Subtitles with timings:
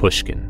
[0.00, 0.48] Pushkin.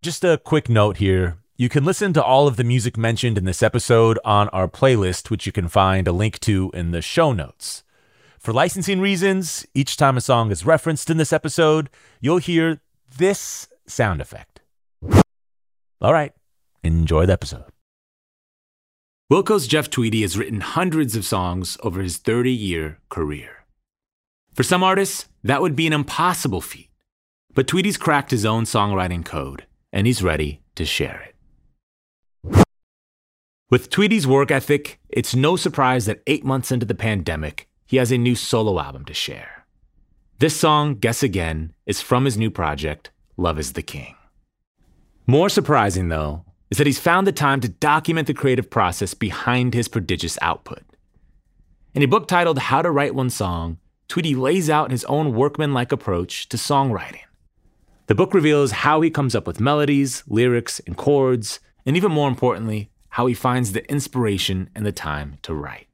[0.00, 1.36] Just a quick note here.
[1.58, 5.28] You can listen to all of the music mentioned in this episode on our playlist,
[5.28, 7.84] which you can find a link to in the show notes.
[8.38, 12.80] For licensing reasons, each time a song is referenced in this episode, you'll hear
[13.18, 14.62] this sound effect.
[16.00, 16.32] All right,
[16.82, 17.66] enjoy the episode.
[19.30, 23.65] Wilco's Jeff Tweedy has written hundreds of songs over his 30 year career.
[24.56, 26.88] For some artists, that would be an impossible feat.
[27.54, 32.64] But Tweedy's cracked his own songwriting code, and he's ready to share it.
[33.68, 38.10] With Tweedy's work ethic, it's no surprise that eight months into the pandemic, he has
[38.10, 39.66] a new solo album to share.
[40.38, 44.14] This song, Guess Again, is from his new project, Love is the King.
[45.26, 49.74] More surprising, though, is that he's found the time to document the creative process behind
[49.74, 50.82] his prodigious output.
[51.94, 53.76] In a book titled How to Write One Song,
[54.08, 57.20] Tweedy lays out his own workmanlike approach to songwriting.
[58.06, 62.28] The book reveals how he comes up with melodies, lyrics, and chords, and even more
[62.28, 65.88] importantly, how he finds the inspiration and the time to write.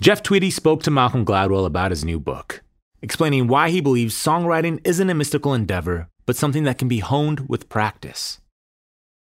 [0.00, 2.62] Jeff Tweedy spoke to Malcolm Gladwell about his new book,
[3.00, 7.48] explaining why he believes songwriting isn't a mystical endeavor, but something that can be honed
[7.48, 8.38] with practice.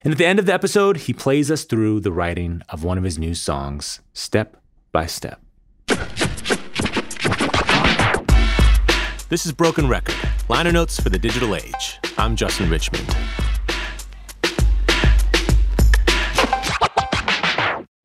[0.01, 2.97] And at the end of the episode, he plays us through the writing of one
[2.97, 4.57] of his new songs, step
[4.91, 5.41] by step.
[9.29, 10.15] This is Broken Record,
[10.47, 11.99] liner notes for the digital age.
[12.17, 13.13] I'm Justin Richmond.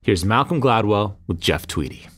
[0.03, 2.09] Here's Malcolm Gladwell with Jeff Tweedy.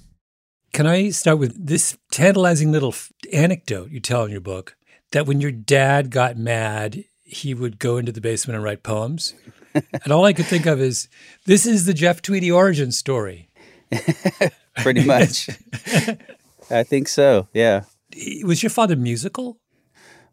[0.73, 4.75] Can I start with this tantalizing little f- anecdote you tell in your book
[5.13, 9.35] that when your dad got mad, he would go into the basement and write poems?
[9.75, 11.09] and all I could think of is
[11.45, 13.51] this is the Jeff Tweedy origin story.
[14.79, 15.51] Pretty much.
[16.71, 17.83] I think so, yeah.
[18.45, 19.59] Was your father musical?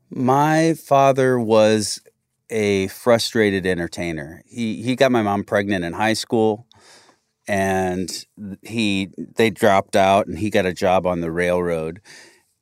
[0.09, 2.01] My father was
[2.49, 4.43] a frustrated entertainer.
[4.45, 6.67] He he got my mom pregnant in high school
[7.47, 8.25] and
[8.61, 12.01] he they dropped out and he got a job on the railroad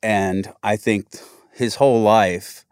[0.02, 1.08] and I think
[1.54, 2.66] his whole life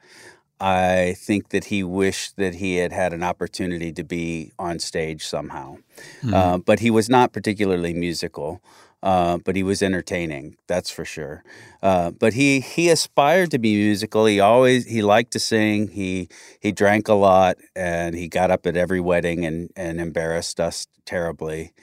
[0.59, 5.25] I think that he wished that he had had an opportunity to be on stage
[5.25, 5.77] somehow.
[6.21, 6.33] Mm-hmm.
[6.33, 8.61] Uh, but he was not particularly musical.
[9.03, 11.43] Uh, but he was entertaining, that's for sure.
[11.83, 14.25] Uh, but he he aspired to be musical.
[14.25, 15.89] He always he liked to sing.
[15.89, 16.29] He
[16.59, 20.87] he drank a lot, and he got up at every wedding and and embarrassed us
[21.05, 21.73] terribly,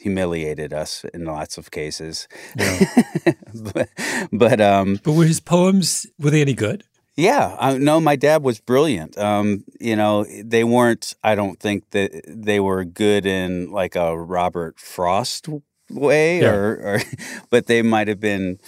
[0.00, 2.26] humiliated us in lots of cases.
[2.58, 2.84] Yeah.
[3.72, 3.88] but
[4.32, 4.98] but um.
[5.04, 6.82] But were his poems were they any good?
[7.16, 9.16] Yeah, I, no, my dad was brilliant.
[9.16, 11.14] Um, you know, they weren't.
[11.24, 15.48] I don't think that they were good in like a Robert Frost
[15.90, 16.50] way, Yeah.
[16.54, 16.98] or, or
[17.50, 18.58] but they might have been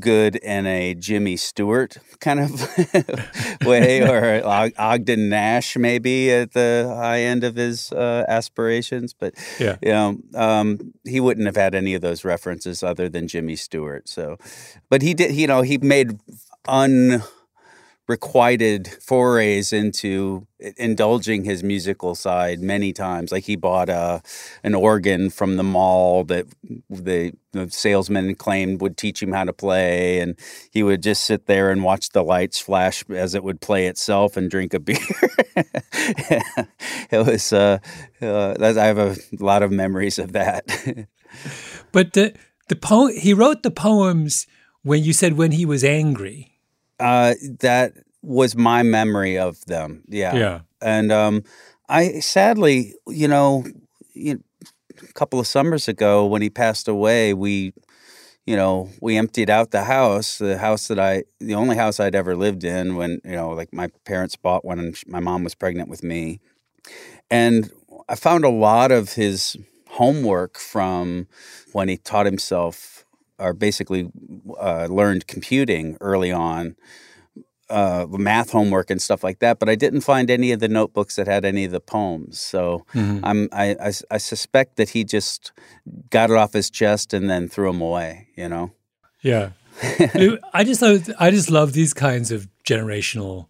[0.00, 2.50] good in a Jimmy Stewart kind of
[3.66, 4.42] way, or
[4.78, 9.14] Ogden Nash maybe at the high end of his uh, aspirations.
[9.14, 9.76] But Yeah.
[9.82, 14.08] you know, um, he wouldn't have had any of those references other than Jimmy Stewart.
[14.08, 14.36] So,
[14.90, 15.34] but he did.
[15.34, 16.18] You know, he made
[18.08, 23.32] unrequited forays into indulging his musical side many times.
[23.32, 24.22] Like he bought a
[24.62, 26.46] an organ from the mall that
[26.88, 30.38] the, the salesman claimed would teach him how to play, and
[30.70, 34.36] he would just sit there and watch the lights flash as it would play itself
[34.36, 34.96] and drink a beer.
[37.10, 37.52] it was.
[37.52, 37.78] Uh,
[38.22, 40.66] uh, I have a lot of memories of that.
[41.92, 42.34] But the
[42.68, 44.46] the poem he wrote the poems
[44.82, 46.55] when you said when he was angry.
[46.98, 50.02] Uh, that was my memory of them.
[50.08, 50.34] Yeah.
[50.34, 50.60] Yeah.
[50.80, 51.42] And um,
[51.88, 53.64] I sadly, you know,
[54.14, 54.42] you,
[55.02, 57.72] a couple of summers ago when he passed away, we,
[58.46, 62.14] you know, we emptied out the house, the house that I, the only house I'd
[62.14, 65.88] ever lived in when, you know, like my parents bought when my mom was pregnant
[65.88, 66.40] with me.
[67.30, 67.70] And
[68.08, 69.56] I found a lot of his
[69.90, 71.26] homework from
[71.72, 72.95] when he taught himself
[73.38, 74.10] or basically
[74.60, 76.76] uh, learned computing early on
[77.68, 81.16] uh, math homework and stuff like that, but I didn't find any of the notebooks
[81.16, 82.40] that had any of the poems.
[82.40, 85.52] So I'm, I, I, I suspect that he just
[86.10, 88.28] got it off his chest and then threw them away.
[88.36, 88.72] You know?
[89.20, 89.50] Yeah.
[90.54, 93.48] I just love, I just love these kinds of generational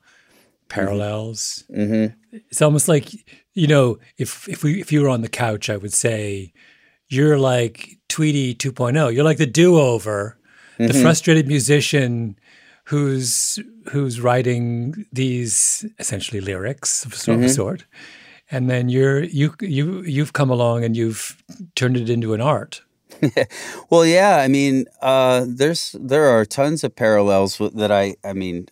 [0.69, 1.65] parallels.
[1.71, 2.15] Mm-hmm.
[2.51, 3.13] It's almost like
[3.57, 6.53] you know, if if we if you were on the couch, I would say
[7.09, 9.15] you're like Tweedy 2.0.
[9.15, 10.37] You're like the do-over,
[10.79, 12.39] the frustrated musician
[12.85, 13.59] who's
[13.91, 17.85] who's writing these essentially lyrics of sort of sort.
[18.51, 21.43] And then you're you you you've come along and you've
[21.75, 22.83] turned it into an art.
[23.91, 24.39] Well, yeah.
[24.39, 28.17] I mean, uh, there's there are tons of parallels that I.
[28.25, 28.69] I mean,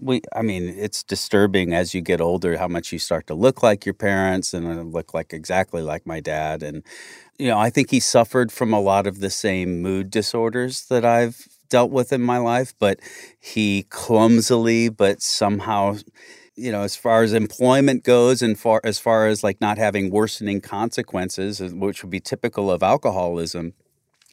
[0.00, 0.22] we.
[0.34, 3.84] I mean, it's disturbing as you get older how much you start to look like
[3.86, 6.62] your parents and uh, look like exactly like my dad.
[6.62, 6.82] And
[7.38, 11.04] you know, I think he suffered from a lot of the same mood disorders that
[11.04, 13.00] I've dealt with in my life, but
[13.40, 15.96] he clumsily, but somehow.
[16.54, 20.10] You know, as far as employment goes, and far as far as like not having
[20.10, 23.72] worsening consequences, uh, which would be typical of alcoholism,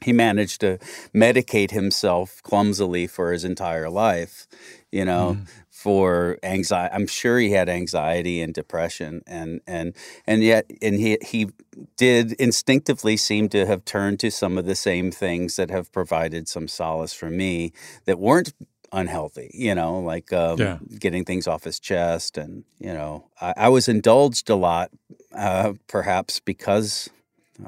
[0.03, 0.77] he managed to
[1.13, 4.47] medicate himself clumsily for his entire life
[4.91, 5.37] you know
[5.69, 9.95] for anxiety i'm sure he had anxiety and depression and and
[10.27, 11.47] and yet and he he
[11.95, 16.47] did instinctively seem to have turned to some of the same things that have provided
[16.47, 17.71] some solace for me
[18.05, 18.51] that weren't
[18.91, 20.77] unhealthy you know like um, Yeah.
[20.99, 24.89] getting things off his chest and you know i, I was indulged a lot
[25.33, 27.07] uh, perhaps because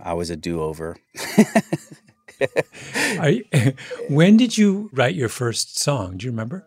[0.04, 1.46] i was a do-over Are
[3.24, 3.46] you,
[4.10, 6.18] when did you write your first song?
[6.18, 6.66] Do you remember?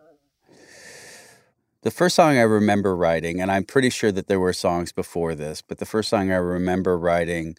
[1.81, 5.35] The first song I remember writing, and I'm pretty sure that there were songs before
[5.35, 7.55] this, but the first song I remember writing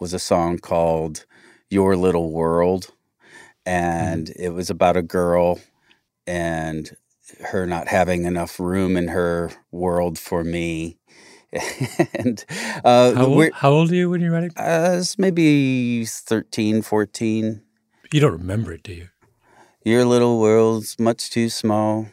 [0.00, 1.24] was a song called
[1.68, 2.90] Your Little World.
[3.64, 4.42] And mm-hmm.
[4.42, 5.60] it was about a girl
[6.26, 6.90] and
[7.50, 10.98] her not having enough room in her world for me.
[12.14, 12.44] and
[12.84, 14.52] uh, How, old, how old are you when you're writing?
[14.56, 17.62] Was maybe 13, 14.
[18.12, 19.08] You don't remember it, do you?
[19.84, 22.06] Your little world's much too small.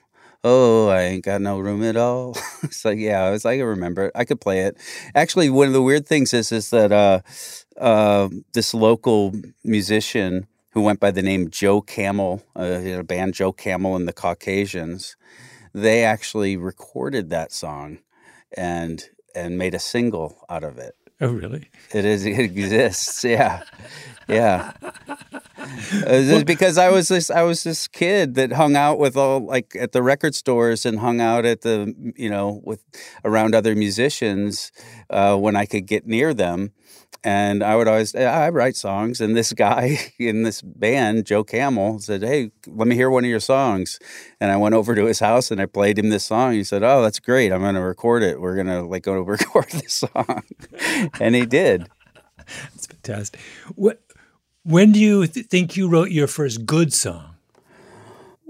[0.44, 2.38] Oh, I ain't got no room at all.
[2.64, 4.12] it's like, yeah, I was like, I remember it.
[4.16, 4.78] I could play it.
[5.14, 7.22] Actually, one of the weird things is is that uh,
[7.80, 13.04] uh, this local musician who went by the name Joe Camel, uh, he had a
[13.04, 15.16] band Joe Camel and the Caucasians,
[15.74, 18.00] they actually recorded that song
[18.56, 20.96] and and made a single out of it.
[21.20, 21.70] Oh, really?
[21.94, 22.26] It is.
[22.26, 23.24] It exists.
[23.24, 23.64] Yeah,
[24.28, 24.74] yeah.
[26.06, 27.30] Was because I was this.
[27.30, 31.00] I was this kid that hung out with all like at the record stores and
[31.00, 32.82] hung out at the you know with
[33.26, 34.72] around other musicians
[35.10, 36.72] uh, when I could get near them.
[37.24, 39.20] And I would always, I write songs.
[39.20, 43.30] And this guy in this band, Joe Camel, said, Hey, let me hear one of
[43.30, 44.00] your songs.
[44.40, 46.54] And I went over to his house and I played him this song.
[46.54, 47.52] He said, Oh, that's great.
[47.52, 48.40] I'm going to record it.
[48.40, 50.44] We're going to like go to record this song.
[51.20, 51.90] and he did.
[52.38, 53.40] That's fantastic.
[53.76, 54.02] What,
[54.64, 57.37] when do you th- think you wrote your first good song?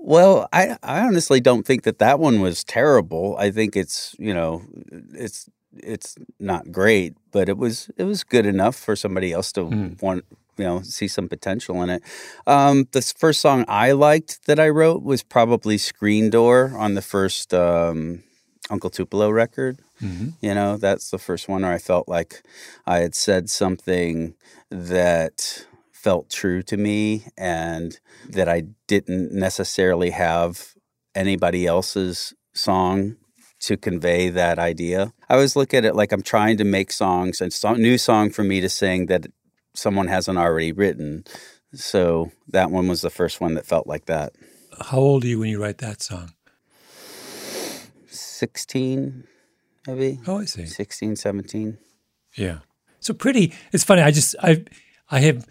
[0.07, 3.35] Well, I, I honestly don't think that that one was terrible.
[3.37, 4.63] I think it's, you know,
[5.13, 9.65] it's, it's not great, but it was, it was good enough for somebody else to
[9.99, 10.23] want,
[10.57, 12.03] you know, see some potential in it.
[12.47, 17.01] Um, the first song I liked that I wrote was probably Screen Door on the
[17.01, 18.23] first um,
[18.69, 19.79] Uncle Tupelo record.
[20.39, 22.43] You know, that's the first one where I felt like
[22.85, 24.35] I had said something
[24.71, 25.65] that
[26.07, 27.99] felt true to me and
[28.29, 30.73] that I didn't necessarily have
[31.13, 33.17] anybody else's song
[33.59, 35.11] to convey that idea.
[35.27, 38.45] I always look at it like I'm trying to make songs and new song for
[38.45, 39.27] me to sing that
[39.73, 41.25] someone hasn't already written.
[41.73, 44.31] So that one was the first one that felt like that.
[44.79, 46.31] How old are you when you write that song?
[48.07, 49.25] 16
[49.85, 50.21] maybe.
[50.25, 50.67] Oh, I see.
[50.67, 51.77] 16, 17.
[52.35, 52.59] Yeah.
[53.01, 53.53] So pretty.
[53.73, 54.03] It's funny.
[54.03, 54.63] I just I
[55.11, 55.45] I have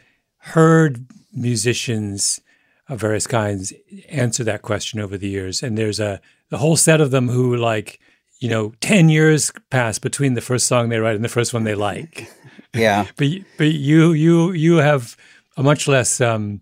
[0.53, 2.41] heard musicians
[2.89, 3.73] of various kinds
[4.09, 7.57] answer that question over the years, and there's a the whole set of them who
[7.57, 8.01] like
[8.41, 11.65] you know ten years pass between the first song they write and the first one
[11.65, 12.31] they like.
[12.75, 13.07] Yeah.
[13.17, 15.17] but but you you you have
[15.57, 16.61] a much less um,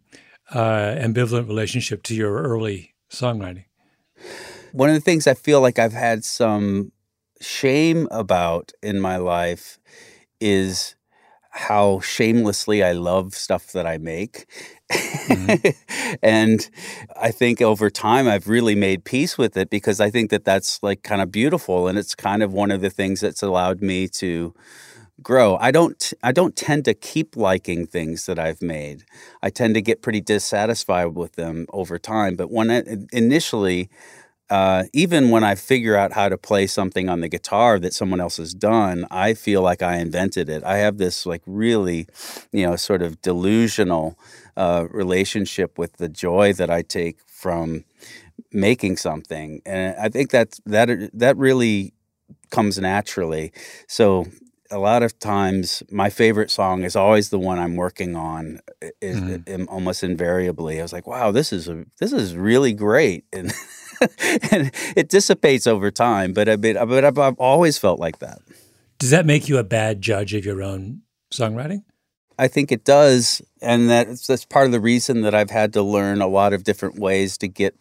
[0.53, 3.65] uh, ambivalent relationship to your early songwriting.
[4.71, 6.93] One of the things I feel like I've had some
[7.41, 9.81] shame about in my life
[10.41, 10.95] is
[11.57, 14.47] how shamelessly I love stuff that I make.
[14.91, 16.17] Mm-hmm.
[16.23, 16.69] and
[17.21, 20.83] I think over time I've really made peace with it because I think that that's
[20.83, 24.09] like kind of beautiful and it's kind of one of the things that's allowed me
[24.09, 24.53] to
[25.23, 25.57] grow.
[25.61, 29.05] I don't I don't tend to keep liking things that I've made.
[29.41, 32.83] I tend to get pretty dissatisfied with them over time, but when I,
[33.13, 33.89] initially
[34.51, 38.21] uh, even when I figure out how to play something on the guitar that someone
[38.21, 40.63] else has done, I feel like I invented it.
[40.65, 42.07] I have this like really,
[42.53, 44.19] you know, sort of delusional
[44.57, 47.85] uh, relationship with the joy that I take from
[48.53, 51.95] making something, and I think that that that really
[52.51, 53.53] comes naturally.
[53.89, 54.27] So
[54.71, 58.61] a lot of times my favorite song is always the one I'm working on
[59.01, 59.65] is, mm-hmm.
[59.69, 63.53] almost invariably I was like wow this is a, this is really great and
[64.51, 68.41] and it dissipates over time but I mean, but I've, I've always felt like that.
[68.99, 71.83] Does that make you a bad judge of your own songwriting?
[72.39, 75.83] I think it does and that's that's part of the reason that I've had to
[75.83, 77.75] learn a lot of different ways to get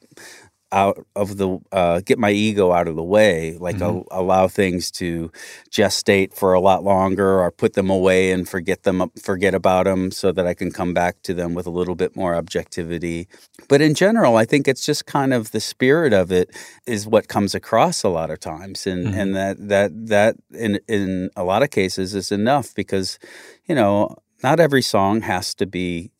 [0.73, 4.07] out of the uh, get my ego out of the way like mm-hmm.
[4.11, 5.31] allow things to
[5.69, 10.11] gestate for a lot longer or put them away and forget them forget about them
[10.11, 13.27] so that I can come back to them with a little bit more objectivity
[13.69, 16.49] but in general I think it's just kind of the spirit of it
[16.87, 19.19] is what comes across a lot of times and mm-hmm.
[19.19, 23.19] and that that that in in a lot of cases is enough because
[23.67, 26.11] you know not every song has to be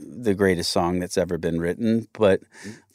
[0.00, 2.40] the greatest song that's ever been written, but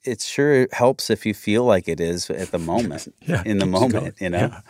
[0.06, 3.66] it sure helps if you feel like it is at the moment, yeah, in the
[3.66, 4.38] moment, you know.
[4.38, 4.62] Yeah.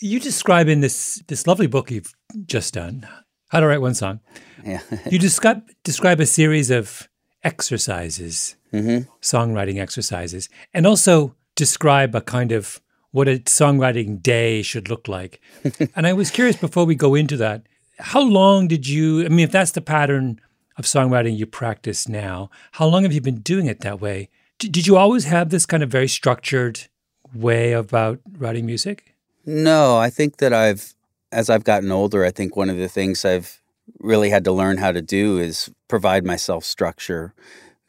[0.00, 2.14] You describe in this this lovely book you've
[2.46, 3.06] just done,
[3.48, 4.20] How to Write One Song.
[4.64, 4.80] Yeah.
[5.10, 7.08] you describe describe a series of
[7.42, 9.10] exercises, mm-hmm.
[9.20, 15.40] songwriting exercises, and also describe a kind of what a songwriting day should look like.
[15.96, 17.66] and I was curious before we go into that,
[17.98, 19.24] how long did you?
[19.24, 20.40] I mean, if that's the pattern
[20.76, 24.30] of songwriting you practice now, how long have you been doing it that way?
[24.60, 26.88] Did you always have this kind of very structured
[27.34, 29.14] way about writing music?
[29.46, 30.94] No, I think that I've,
[31.32, 33.60] as I've gotten older, I think one of the things I've
[33.98, 37.34] really had to learn how to do is provide myself structure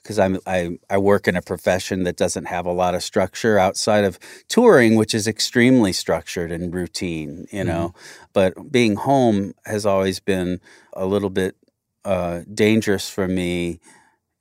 [0.01, 3.59] because I'm I, I work in a profession that doesn't have a lot of structure
[3.59, 7.89] outside of touring, which is extremely structured and routine, you know.
[7.89, 8.25] Mm-hmm.
[8.33, 10.59] But being home has always been
[10.93, 11.55] a little bit
[12.03, 13.79] uh, dangerous for me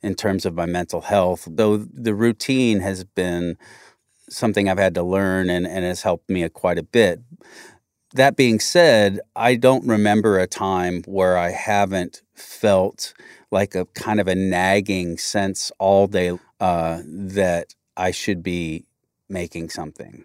[0.02, 3.57] in terms of my mental health, though the routine has been
[4.28, 7.21] something I've had to learn and, and has helped me quite a bit.
[8.14, 13.14] That being said, I don't remember a time where I haven't felt
[13.50, 18.87] like a kind of a nagging sense all day uh, that I should be
[19.28, 20.25] making something.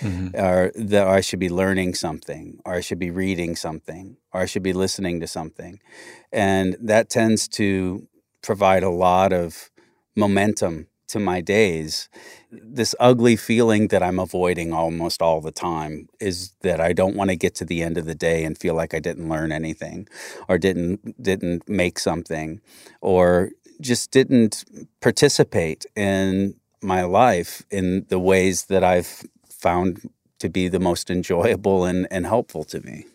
[0.00, 0.36] Mm-hmm.
[0.36, 4.46] Or that I should be learning something, or I should be reading something, or I
[4.46, 5.80] should be listening to something.
[6.32, 8.06] And that tends to
[8.44, 9.70] provide a lot of
[10.14, 12.08] momentum to my days.
[12.50, 17.30] This ugly feeling that I'm avoiding almost all the time is that I don't want
[17.30, 20.08] to get to the end of the day and feel like I didn't learn anything
[20.48, 22.60] or didn't didn't make something
[23.00, 24.64] or just didn't
[25.00, 31.84] participate in my life in the ways that I've found to be the most enjoyable
[31.84, 33.06] and, and helpful to me.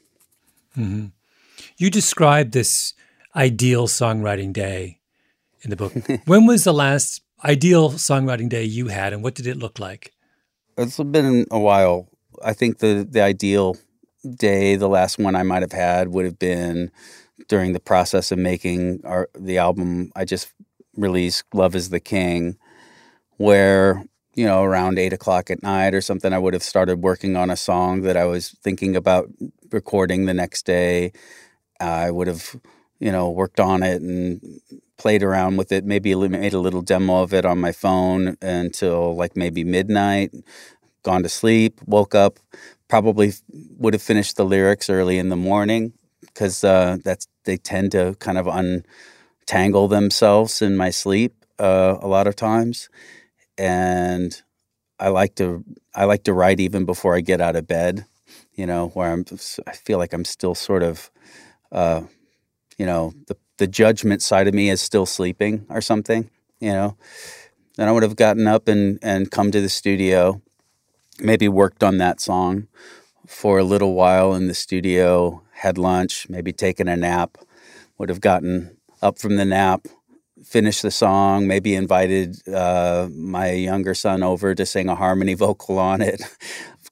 [0.77, 1.07] Mm-hmm.
[1.77, 2.93] You described this
[3.35, 4.98] ideal songwriting day
[5.61, 5.93] in the book.
[6.25, 10.13] when was the last ideal songwriting day you had, and what did it look like?
[10.77, 12.07] It's been a while.
[12.43, 13.77] I think the the ideal
[14.35, 16.91] day, the last one I might have had, would have been
[17.47, 20.53] during the process of making our the album I just
[20.95, 22.57] released, "Love Is the King,"
[23.37, 24.03] where
[24.35, 27.49] you know around eight o'clock at night or something, I would have started working on
[27.49, 29.29] a song that I was thinking about
[29.71, 31.11] recording the next day.
[31.81, 32.59] I would have
[32.99, 34.41] you know, worked on it and
[34.99, 35.85] played around with it.
[35.85, 40.31] Maybe made a little demo of it on my phone until like maybe midnight.
[41.03, 42.39] Gone to sleep, woke up,
[42.89, 43.33] probably
[43.77, 48.15] would have finished the lyrics early in the morning because uh, that's they tend to
[48.19, 48.47] kind of
[49.47, 52.89] untangle themselves in my sleep uh, a lot of times,
[53.57, 54.41] and
[54.99, 55.63] I like to
[55.95, 58.05] I like to write even before I get out of bed.
[58.55, 59.25] You know, where I'm
[59.67, 61.11] I feel like I'm still sort of,
[61.71, 62.01] uh,
[62.77, 66.29] you know, the the judgment side of me is still sleeping or something.
[66.59, 66.97] You know,
[67.75, 70.41] then I would have gotten up and and come to the studio,
[71.19, 72.67] maybe worked on that song
[73.27, 77.37] for a little while in the studio, had lunch, maybe taken a nap,
[77.97, 79.87] would have gotten up from the nap,
[80.43, 85.77] finished the song, maybe invited uh, my younger son over to sing a harmony vocal
[85.77, 86.21] on it.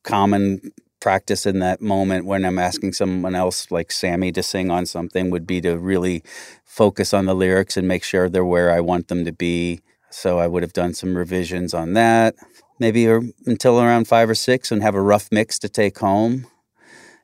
[0.03, 0.71] Common
[1.07, 5.29] practice in that moment when I'm asking someone else, like Sammy, to sing on something
[5.29, 6.21] would be to really
[6.65, 9.79] focus on the lyrics and make sure they're where I want them to be.
[10.09, 12.35] So I would have done some revisions on that,
[12.77, 16.45] maybe er, until around five or six, and have a rough mix to take home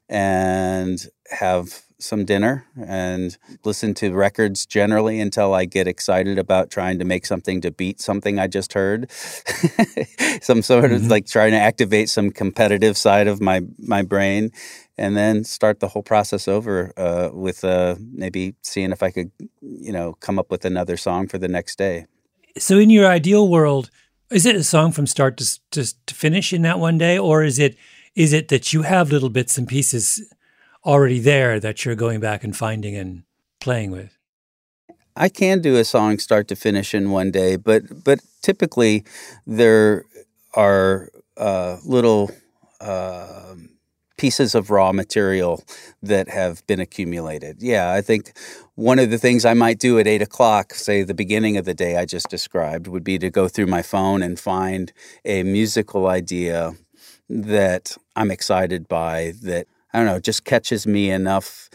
[0.08, 0.98] and
[1.32, 7.06] have some dinner and listen to records generally until I get excited about trying to
[7.06, 9.10] make something to beat something I just heard.
[10.42, 11.10] some sort of mm-hmm.
[11.10, 14.52] like trying to activate some competitive side of my my brain,
[14.98, 19.32] and then start the whole process over uh, with uh, maybe seeing if I could,
[19.62, 22.06] you know, come up with another song for the next day.
[22.58, 23.90] So, in your ideal world,
[24.30, 27.44] is it a song from start to to, to finish in that one day, or
[27.44, 27.76] is it
[28.16, 30.22] is it that you have little bits and pieces?
[30.86, 33.24] Already there that you're going back and finding and
[33.60, 34.18] playing with?
[35.16, 39.04] I can do a song start to finish in one day, but but typically
[39.46, 40.06] there
[40.56, 42.32] are uh, little
[42.82, 43.56] uh,
[44.18, 45.64] pieces of raw material
[46.02, 47.62] that have been accumulated.
[47.62, 48.34] Yeah, I think
[48.76, 51.74] one of the things I might do at eight o'clock, say the beginning of the
[51.74, 54.92] day I just described, would be to go through my phone and find
[55.26, 56.74] a musical idea
[57.30, 61.70] that I'm excited by that I don't know, it just catches me enough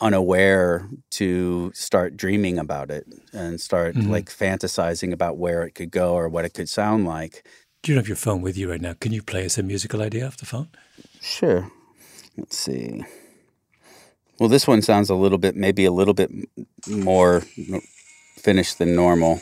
[0.00, 4.10] unaware to start dreaming about it and start mm-hmm.
[4.10, 7.46] like fantasizing about where it could go or what it could sound like.
[7.82, 8.94] Do you have your phone with you right now?
[8.94, 10.68] Can you play us a musical idea off the phone?
[11.20, 11.70] Sure.
[12.36, 13.04] Let's see.
[14.38, 16.30] Well, this one sounds a little bit, maybe a little bit
[16.88, 17.42] more
[18.36, 19.40] finished than normal.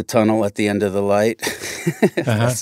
[0.00, 1.42] The tunnel at the end of the light.
[2.16, 2.54] uh-huh.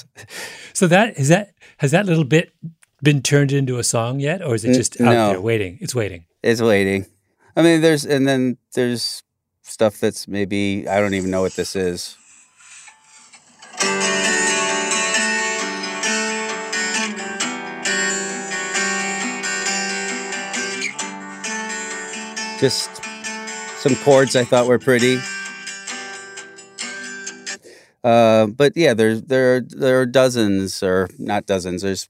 [0.72, 2.52] So that is that has that little bit
[3.00, 5.28] been turned into a song yet, or is it just out no.
[5.28, 5.78] there waiting?
[5.80, 6.24] It's waiting.
[6.42, 7.06] It's waiting.
[7.54, 9.22] I mean, there's and then there's
[9.62, 12.16] stuff that's maybe I don't even know what this is.
[22.58, 22.90] Just
[23.76, 25.20] some chords I thought were pretty.
[28.08, 31.82] Uh, but yeah, there's there are, there are dozens or not dozens.
[31.82, 32.08] There's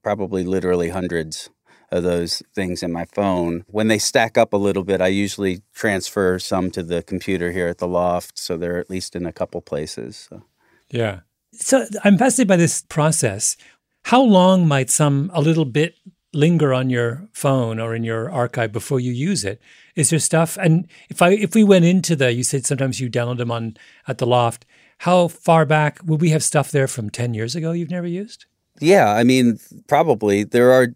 [0.00, 1.50] probably literally hundreds
[1.90, 3.64] of those things in my phone.
[3.66, 7.66] When they stack up a little bit, I usually transfer some to the computer here
[7.66, 10.28] at the loft, so they're at least in a couple places.
[10.28, 10.44] So.
[10.88, 11.20] Yeah.
[11.52, 13.56] So I'm fascinated by this process.
[14.04, 15.96] How long might some a little bit
[16.32, 19.60] linger on your phone or in your archive before you use it?
[19.96, 20.56] Is there stuff?
[20.58, 23.76] And if I if we went into the, you said sometimes you download them on
[24.06, 24.64] at the loft.
[25.00, 28.44] How far back would we have stuff there from 10 years ago you've never used?
[28.80, 29.58] Yeah, I mean,
[29.88, 30.44] probably.
[30.44, 30.88] There are,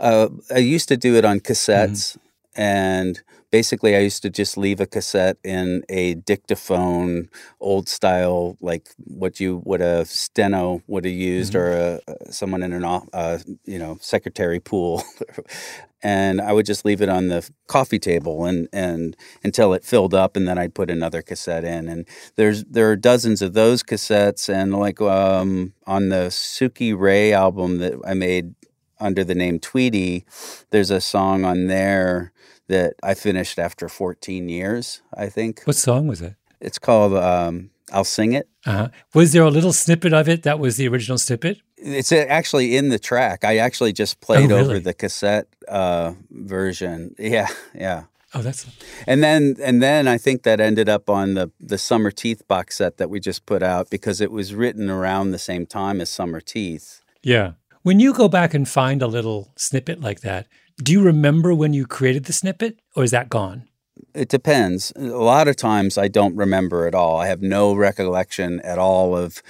[0.00, 2.60] uh, I used to do it on cassettes, mm-hmm.
[2.62, 7.28] and basically I used to just leave a cassette in a dictaphone,
[7.60, 12.08] old style, like what you would a steno would have used, mm-hmm.
[12.08, 15.04] or a, someone in an uh, you know secretary pool,
[16.02, 20.14] and I would just leave it on the coffee table and and until it filled
[20.14, 21.88] up, and then I'd put another cassette in.
[21.88, 27.78] And there's there are dozens of those cassettes, and like um, on the Sukierae album
[27.78, 28.54] that I made
[28.98, 30.24] under the name Tweedy,
[30.70, 32.31] there's a song on there
[32.72, 35.62] that I finished after 14 years, I think.
[35.64, 36.34] What song was it?
[36.60, 38.48] It's called um, I'll Sing It.
[38.66, 38.88] Uh-huh.
[39.14, 41.58] Was there a little snippet of it that was the original snippet?
[41.76, 43.44] It's actually in the track.
[43.44, 44.70] I actually just played oh, really?
[44.76, 47.14] over the cassette uh, version.
[47.18, 48.04] Yeah, yeah.
[48.34, 48.66] Oh, that's
[49.06, 52.96] And then and then I think that ended up on the the Summerteeth box set
[52.96, 57.00] that we just put out because it was written around the same time as Summerteeth.
[57.22, 57.52] yeah.
[57.82, 60.46] When you go back and find a little snippet like that,
[60.82, 63.68] do you remember when you created the snippet, or is that gone?
[64.14, 64.92] It depends.
[64.96, 67.18] A lot of times I don't remember at all.
[67.18, 69.42] I have no recollection at all of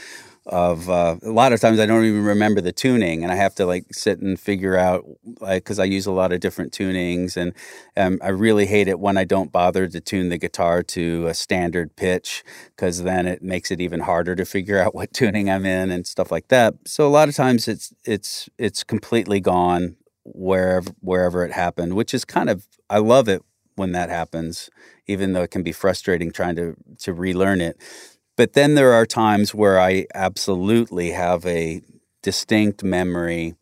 [0.44, 3.54] of uh, a lot of times I don't even remember the tuning, and I have
[3.56, 5.04] to like sit and figure out
[5.40, 7.54] because I use a lot of different tunings, and
[7.96, 11.34] um, I really hate it when I don't bother to tune the guitar to a
[11.34, 12.42] standard pitch
[12.74, 16.06] because then it makes it even harder to figure out what tuning I'm in and
[16.06, 16.74] stuff like that.
[16.86, 22.14] So a lot of times it's it's it's completely gone wherever wherever it happened, which
[22.14, 23.42] is kind of I love it
[23.76, 24.70] when that happens,
[25.06, 27.76] even though it can be frustrating trying to to relearn it.
[28.36, 31.82] But then there are times where I absolutely have a
[32.22, 33.54] distinct memory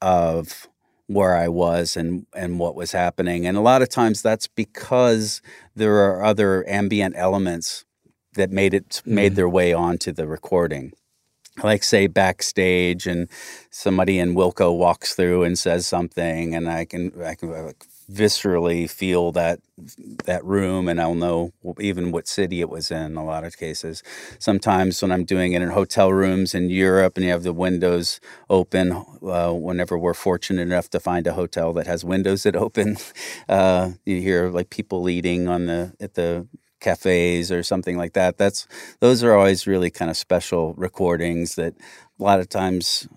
[0.00, 0.68] of
[1.06, 3.46] where I was and and what was happening.
[3.46, 5.42] And a lot of times that's because
[5.74, 7.84] there are other ambient elements
[8.34, 9.36] that made it made mm-hmm.
[9.36, 10.92] their way onto the recording.
[11.62, 13.28] Like say backstage and
[13.70, 18.88] somebody in Wilco walks through and says something and I can I can like viscerally
[18.88, 19.60] feel that
[20.24, 24.02] that room and I'll know even what city it was in a lot of cases.
[24.38, 28.20] Sometimes when I'm doing it in hotel rooms in Europe and you have the windows
[28.50, 32.96] open, uh, whenever we're fortunate enough to find a hotel that has windows that open,
[33.48, 36.46] uh, you hear like people eating on the at the
[36.84, 38.36] cafes or something like that.
[38.38, 38.68] That's
[39.00, 41.74] those are always really kind of special recordings that
[42.20, 43.08] a lot of times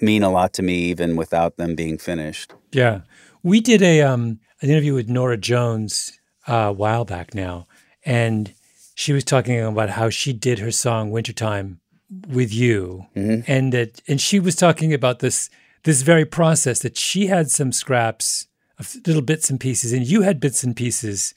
[0.00, 2.52] mean a lot to me even without them being finished.
[2.72, 3.00] Yeah.
[3.42, 6.18] We did a um an interview with Norah Jones
[6.48, 7.66] uh, a while back now,
[8.04, 8.52] and
[8.94, 11.80] she was talking about how she did her song "Wintertime"
[12.28, 13.06] with you,
[13.46, 15.50] and that and she was talking about this
[15.84, 18.46] this very process that she had some scraps
[18.78, 21.34] of little bits and pieces, and you had bits and pieces,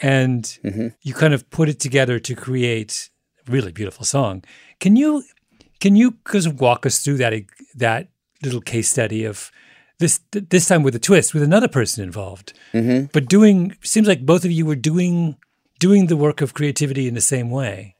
[0.00, 0.58] and
[1.02, 3.10] you kind of put it together to create
[3.46, 4.44] a really beautiful song.
[4.80, 5.22] Can you
[5.80, 7.32] can you just walk us through that
[7.74, 8.08] that
[8.42, 9.50] little case study of
[9.98, 13.06] this this time with a twist with another person involved Mm-hmm.
[13.12, 15.36] but doing seems like both of you were doing
[15.80, 17.96] doing the work of creativity in the same way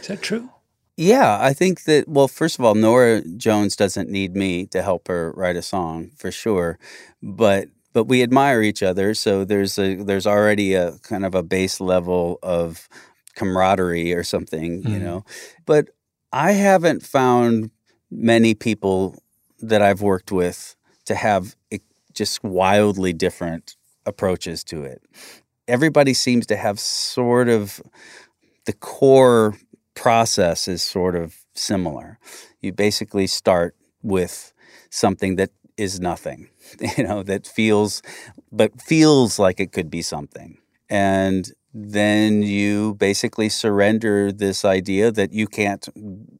[0.00, 0.48] is that true
[0.96, 5.08] Yeah, I think that well, first of all, Norah Jones doesn't need me to help
[5.08, 6.78] her write a song for sure,
[7.22, 11.42] but but we admire each other, so there's a there's already a kind of a
[11.42, 12.88] base level of
[13.34, 15.02] camaraderie or something, you Mhm.
[15.02, 15.24] know.
[15.66, 15.88] But
[16.32, 17.70] I haven't found
[18.10, 19.16] many people
[19.60, 20.76] that I've worked with
[21.06, 21.56] to have
[22.12, 23.76] just wildly different
[24.06, 25.02] approaches to it.
[25.68, 27.80] Everybody seems to have sort of
[28.66, 29.56] the core
[29.94, 32.18] process is sort of similar.
[32.60, 34.52] You basically start with
[34.90, 36.48] something that is nothing,
[36.96, 38.02] you know, that feels,
[38.52, 40.58] but feels like it could be something.
[40.88, 45.88] And then you basically surrender this idea that you can't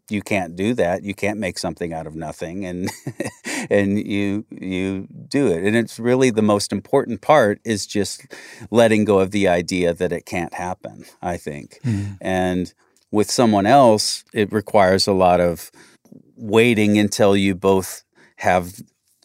[0.08, 1.04] you can't do that.
[1.04, 2.90] You can't make something out of nothing and
[3.70, 5.64] and you you do it.
[5.64, 8.26] And it's really the most important part is just
[8.72, 11.78] letting go of the idea that it can't happen i think.
[11.84, 12.14] Mm-hmm.
[12.20, 12.74] And
[13.12, 15.70] with someone else it requires a lot of
[16.36, 18.02] waiting until you both
[18.36, 18.80] have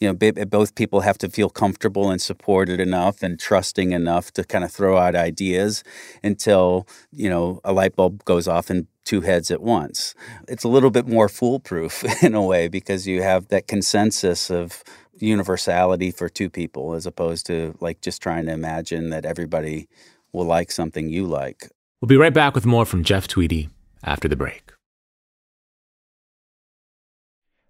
[0.05, 4.43] you know both people have to feel comfortable and supported enough and trusting enough to
[4.43, 5.83] kind of throw out ideas
[6.23, 10.13] until you know a light bulb goes off in two heads at once
[10.47, 14.83] it's a little bit more foolproof in a way because you have that consensus of
[15.17, 19.87] universality for two people as opposed to like just trying to imagine that everybody
[20.33, 21.69] will like something you like
[22.01, 23.69] We'll be right back with more from Jeff Tweedy
[24.03, 24.64] after the break.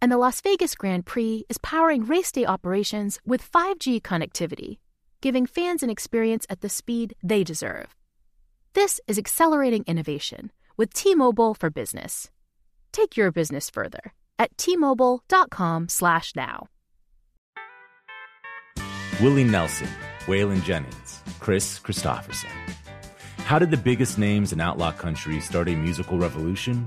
[0.00, 4.78] And the Las Vegas Grand Prix is powering race day operations with 5G connectivity,
[5.20, 7.96] giving fans an experience at the speed they deserve.
[8.74, 12.30] This is accelerating innovation with T-Mobile for Business.
[12.92, 16.68] Take your business further at T-Mobile.com/now.
[19.18, 19.88] Willie Nelson,
[20.26, 22.50] Waylon Jennings, Kris Kristofferson.
[23.38, 26.86] How did the biggest names in outlaw country start a musical revolution?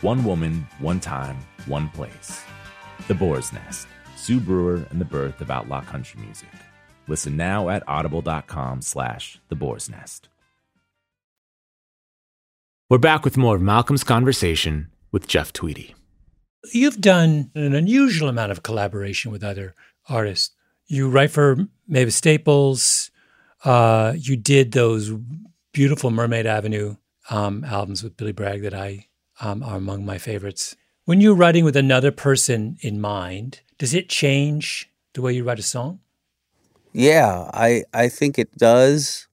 [0.00, 2.42] One woman, one time, one place.
[3.08, 6.48] The Boar's Nest, Sue Brewer and the birth of outlaw country music.
[7.08, 10.28] Listen now at audible.com slash the boar's nest.
[12.90, 15.94] We're back with more of Malcolm's conversation with Jeff Tweedy.
[16.72, 19.74] You've done an unusual amount of collaboration with other
[20.08, 20.54] artists.
[20.86, 23.10] You write for Mavis Staples.
[23.64, 25.12] Uh, you did those
[25.72, 26.96] beautiful Mermaid Avenue
[27.30, 29.07] um, albums with Billy Bragg that I
[29.40, 30.76] um, are among my favorites.
[31.04, 35.58] When you're writing with another person in mind, does it change the way you write
[35.58, 36.00] a song?
[36.92, 39.28] Yeah, I I think it does.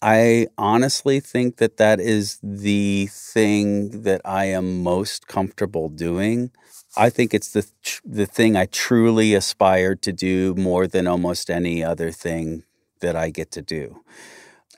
[0.00, 6.50] I honestly think that that is the thing that I am most comfortable doing.
[6.96, 7.66] I think it's the
[8.04, 12.64] the thing I truly aspire to do more than almost any other thing
[13.00, 14.02] that I get to do.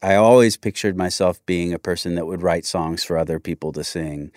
[0.04, 3.82] I always pictured myself being a person that would write songs for other people to
[3.82, 4.32] sing.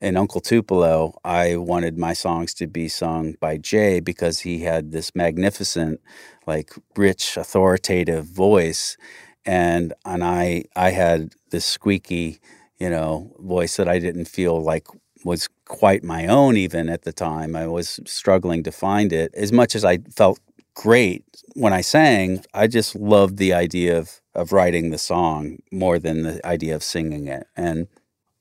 [0.00, 4.90] In Uncle Tupelo, I wanted my songs to be sung by Jay because he had
[4.90, 6.00] this magnificent,
[6.44, 8.96] like rich, authoritative voice
[9.46, 12.40] and and I I had this squeaky,
[12.78, 14.88] you know, voice that I didn't feel like
[15.24, 17.54] was quite my own even at the time.
[17.54, 19.32] I was struggling to find it.
[19.36, 20.40] As much as I felt
[20.74, 25.98] great when I sang, I just loved the idea of of writing the song more
[25.98, 27.46] than the idea of singing it.
[27.56, 27.88] And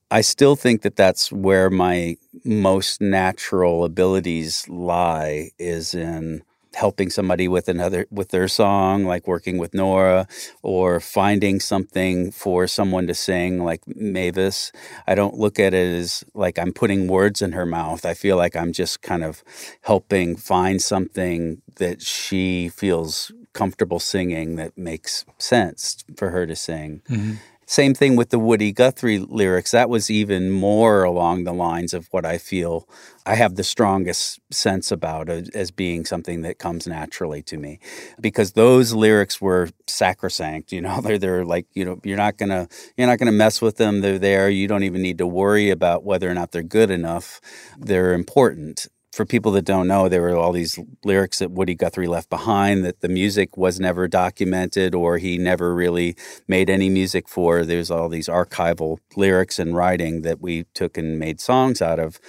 [0.09, 7.47] I still think that that's where my most natural abilities lie is in helping somebody
[7.47, 10.27] with another with their song like working with Norah
[10.63, 14.71] or finding something for someone to sing like Mavis
[15.05, 18.37] I don't look at it as like I'm putting words in her mouth I feel
[18.37, 19.43] like I'm just kind of
[19.81, 27.01] helping find something that she feels comfortable singing that makes sense for her to sing
[27.09, 27.33] mm-hmm.
[27.71, 29.71] Same thing with the Woody Guthrie lyrics.
[29.71, 32.85] That was even more along the lines of what I feel
[33.25, 37.79] I have the strongest sense about as being something that comes naturally to me.
[38.19, 42.67] Because those lyrics were sacrosanct, you know, they're they're like, you know, you're not gonna
[42.97, 44.01] you're not gonna mess with them.
[44.01, 44.49] They're there.
[44.49, 47.39] You don't even need to worry about whether or not they're good enough.
[47.79, 52.07] They're important for people that don't know, there were all these lyrics that Woody Guthrie
[52.07, 56.15] left behind that the music was never documented or he never really
[56.47, 57.65] made any music for.
[57.65, 62.19] There's all these archival lyrics and writing that we took and made songs out of.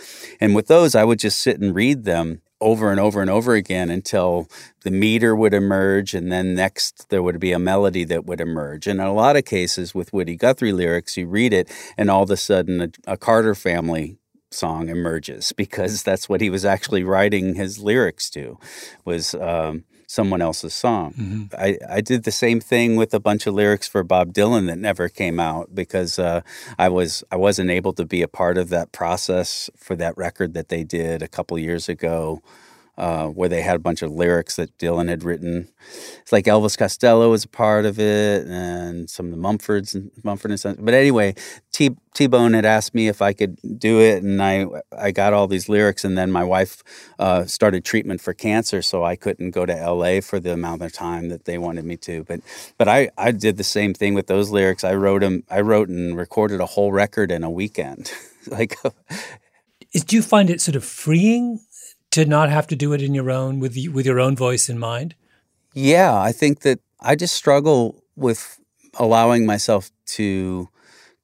[0.41, 3.55] And with those, I would just sit and read them over and over and over
[3.55, 4.49] again until
[4.83, 8.87] the meter would emerge and then next there would be a melody that would emerge
[8.87, 12.23] and in a lot of cases with woody guthrie lyrics you read it and all
[12.23, 14.17] of a sudden a, a carter family
[14.55, 18.59] song emerges because that's what he was actually writing his lyrics to
[19.05, 21.15] was um, someone else's song.
[21.15, 21.57] Mm-hmm.
[21.57, 24.79] I, I did the same thing with a bunch of lyrics for Bob Dylan that
[24.79, 26.43] never came out because uh,
[26.79, 30.53] I was I wasn't able to be a part of that process for that record
[30.55, 32.43] that they did a couple years ago
[32.99, 35.69] uh, where they had a bunch of lyrics that Dylan had written.
[36.21, 40.11] It's like Elvis Costello was a part of it, and some of the Mumfords and
[40.23, 40.79] Mumford and Sons.
[40.79, 41.35] But anyway,
[41.73, 45.33] T T Bone had asked me if I could do it, and I I got
[45.33, 46.83] all these lyrics, and then my wife
[47.19, 50.21] uh, started treatment for cancer, so I couldn't go to L.A.
[50.21, 52.25] for the amount of time that they wanted me to.
[52.25, 52.41] But
[52.77, 54.85] but I I did the same thing with those lyrics.
[54.85, 55.45] I wrote them.
[55.51, 58.13] I wrote and recorded a whole record in a weekend.
[58.47, 58.77] like.
[60.07, 61.61] do you find it sort of freeing
[62.13, 64.79] to not have to do it in your own with with your own voice in
[64.79, 65.15] mind?
[65.75, 68.59] Yeah, I think that I just struggle with
[68.99, 70.69] allowing myself to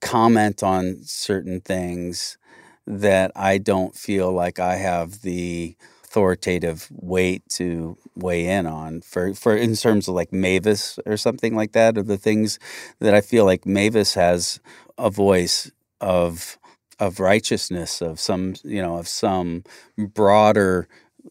[0.00, 2.38] comment on certain things
[2.86, 9.34] that I don't feel like I have the authoritative weight to weigh in on for
[9.34, 12.58] for in terms of like Mavis or something like that, or the things
[13.00, 14.58] that I feel like Mavis has
[14.96, 15.70] a voice
[16.00, 16.58] of
[16.98, 19.64] of righteousness, of some you know, of some
[19.96, 20.88] broader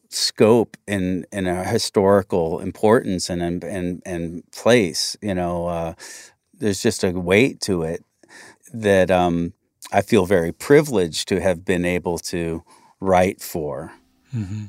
[0.09, 5.17] scope in in a historical importance and and and, and place.
[5.21, 5.93] You know, uh,
[6.53, 8.03] there's just a weight to it
[8.73, 9.53] that um,
[9.91, 12.63] I feel very privileged to have been able to
[12.99, 13.93] write for.
[14.35, 14.65] Mm-hmm.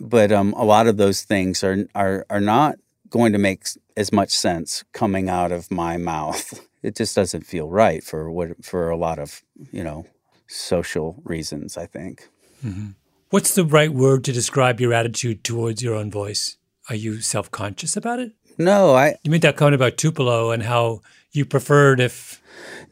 [0.00, 2.76] But um, a lot of those things are are are not
[3.08, 3.64] going to make
[3.96, 6.60] as much sense coming out of my mouth.
[6.82, 10.06] It just doesn't feel right for what for a lot of you know
[10.50, 11.76] social reasons.
[11.76, 12.28] I think.
[12.64, 12.90] Mm-hmm.
[13.30, 16.56] What's the right word to describe your attitude towards your own voice?
[16.88, 18.32] Are you self conscious about it?
[18.60, 19.16] No, I.
[19.24, 21.00] You made that comment about Tupelo and how
[21.32, 22.40] you preferred if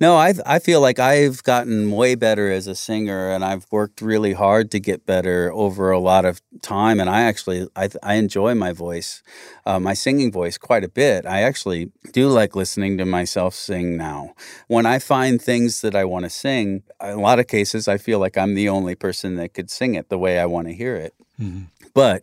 [0.01, 4.01] no, I I feel like I've gotten way better as a singer, and I've worked
[4.01, 7.01] really hard to get better over a lot of time.
[7.01, 9.23] And I actually I I enjoy my voice,
[9.67, 11.27] uh, my singing voice quite a bit.
[11.27, 14.35] I actually do like listening to myself sing now.
[14.69, 17.99] When I find things that I want to sing, in a lot of cases I
[17.99, 20.75] feel like I'm the only person that could sing it the way I want to
[20.75, 21.15] hear it.
[21.41, 21.65] Mm-hmm.
[21.93, 22.23] But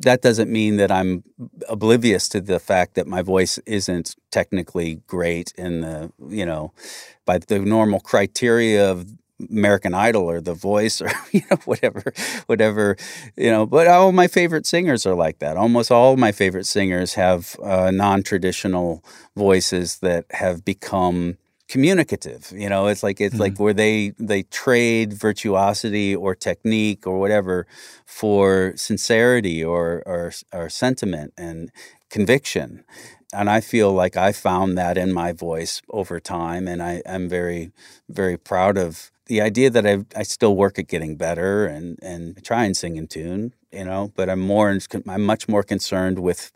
[0.00, 1.24] that doesn't mean that I'm
[1.68, 6.72] oblivious to the fact that my voice isn't technically great in the, you know,
[7.26, 9.06] by the normal criteria of
[9.50, 12.12] American Idol or The Voice or you know whatever
[12.46, 12.96] whatever
[13.36, 15.56] you know but all my favorite singers are like that.
[15.56, 19.02] Almost all my favorite singers have uh, non-traditional
[19.36, 21.38] voices that have become
[21.70, 23.42] communicative you know it's like it's mm-hmm.
[23.42, 27.64] like where they they trade virtuosity or technique or whatever
[28.04, 31.70] for sincerity or or, or sentiment and
[32.10, 32.84] conviction
[33.32, 37.28] and I feel like I found that in my voice over time, and I, am
[37.28, 37.70] very,
[38.08, 42.44] very proud of the idea that I, I still work at getting better and and
[42.44, 44.12] try and sing in tune, you know.
[44.16, 44.76] But I'm more,
[45.08, 46.50] I'm much more concerned with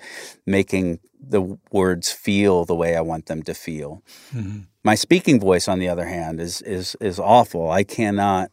[0.45, 4.03] making the words feel the way I want them to feel.
[4.35, 4.63] Mm-hmm.
[4.83, 7.71] My speaking voice, on the other hand, is is is awful.
[7.71, 8.51] I cannot.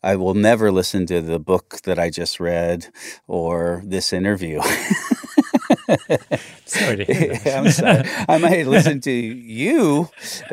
[0.00, 2.86] I will never listen to the book that I just read
[3.26, 4.60] or this interview.
[6.64, 7.56] sorry to hear that.
[7.56, 8.08] I'm sorry.
[8.28, 10.08] I might listen to you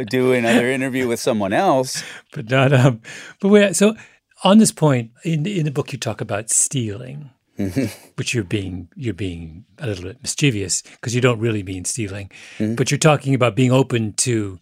[0.07, 2.73] do another interview with someone else, but not.
[2.73, 3.01] Um,
[3.39, 3.95] but wait, so
[4.43, 7.31] on this point in in the book, you talk about stealing.
[7.57, 7.85] Mm-hmm.
[8.15, 12.31] Which you're being you're being a little bit mischievous because you don't really mean stealing,
[12.57, 12.75] mm-hmm.
[12.75, 14.59] but you're talking about being open to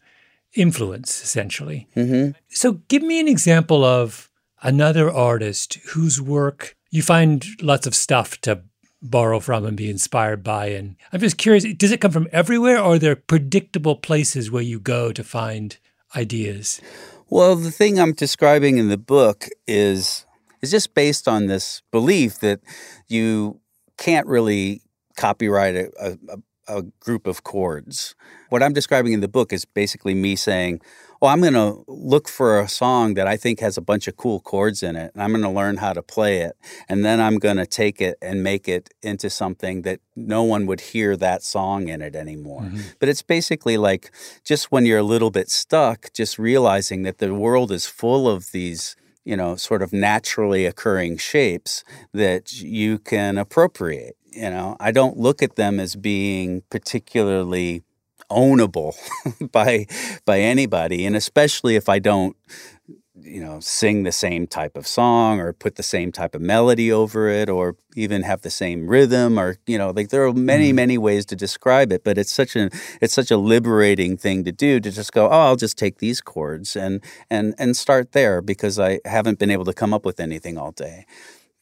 [0.55, 1.87] influence essentially.
[1.95, 2.31] Mm-hmm.
[2.49, 4.29] So give me an example of
[4.61, 8.63] another artist whose work you find lots of stuff to
[9.01, 10.67] borrow from and be inspired by.
[10.67, 14.61] And I'm just curious, does it come from everywhere or are there predictable places where
[14.61, 15.77] you go to find
[16.15, 16.81] ideas?
[17.29, 20.25] Well, the thing I'm describing in the book is
[20.61, 22.59] is just based on this belief that
[23.07, 23.59] you
[23.97, 24.81] can't really
[25.17, 28.13] copyright a, a, a group of chords.
[28.49, 30.81] What I'm describing in the book is basically me saying,
[31.21, 34.17] "Oh, I'm going to look for a song that I think has a bunch of
[34.17, 36.57] cool chords in it, and I'm going to learn how to play it,
[36.89, 40.65] and then I'm going to take it and make it into something that no one
[40.65, 42.81] would hear that song in it anymore." Mm-hmm.
[42.99, 44.11] But it's basically like
[44.43, 48.51] just when you're a little bit stuck, just realizing that the world is full of
[48.51, 54.15] these you know, sort of naturally occurring shapes that you can appropriate.
[54.31, 57.83] You know, I don't look at them as being particularly
[58.31, 58.95] ownable
[59.51, 59.85] by
[60.25, 62.35] by anybody, and especially if I don't
[63.23, 66.91] you know sing the same type of song or put the same type of melody
[66.91, 70.69] over it or even have the same rhythm or you know like there are many
[70.69, 70.77] mm-hmm.
[70.77, 72.69] many ways to describe it but it's such a
[73.01, 76.21] it's such a liberating thing to do to just go oh I'll just take these
[76.21, 80.19] chords and and and start there because I haven't been able to come up with
[80.19, 81.05] anything all day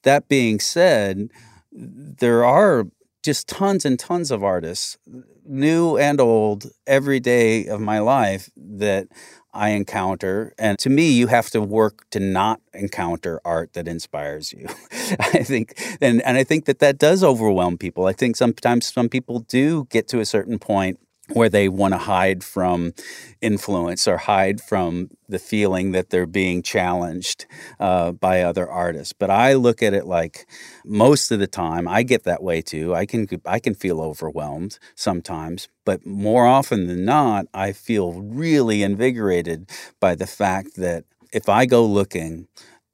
[0.04, 1.30] that being said
[1.72, 2.86] there are
[3.24, 4.98] just tons and tons of artists
[5.46, 9.08] new and old every day of my life that
[9.54, 10.54] I encounter.
[10.60, 14.68] And to me, you have to work to not encounter art that inspires you.
[15.20, 18.06] I think, and, and I think that that does overwhelm people.
[18.06, 21.00] I think sometimes some people do get to a certain point
[21.34, 22.94] where they want to hide from
[23.42, 27.46] influence or hide from the feeling that they're being challenged
[27.80, 29.14] uh, by other artists.
[29.14, 30.48] But I look at it like
[30.86, 32.96] most of the time I get that way too.
[32.96, 38.84] I can I can feel overwhelmed sometimes, but more often than not, I feel really
[38.84, 39.70] invigorated
[40.00, 42.48] by the fact that if I go looking,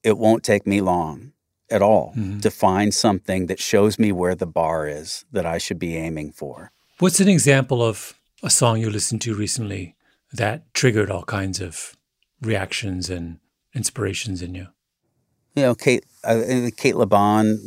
[0.04, 1.32] it won't take me long
[1.70, 2.40] at all mm-hmm.
[2.40, 6.32] to find something that shows me where the bar is that I should be aiming
[6.32, 6.72] for.
[7.00, 9.96] What's an example of a song you listened to recently
[10.34, 11.96] that triggered all kinds of
[12.42, 13.40] reactions and
[13.74, 14.68] inspirations in you?
[15.56, 17.08] You know, Cate uh, Cate Le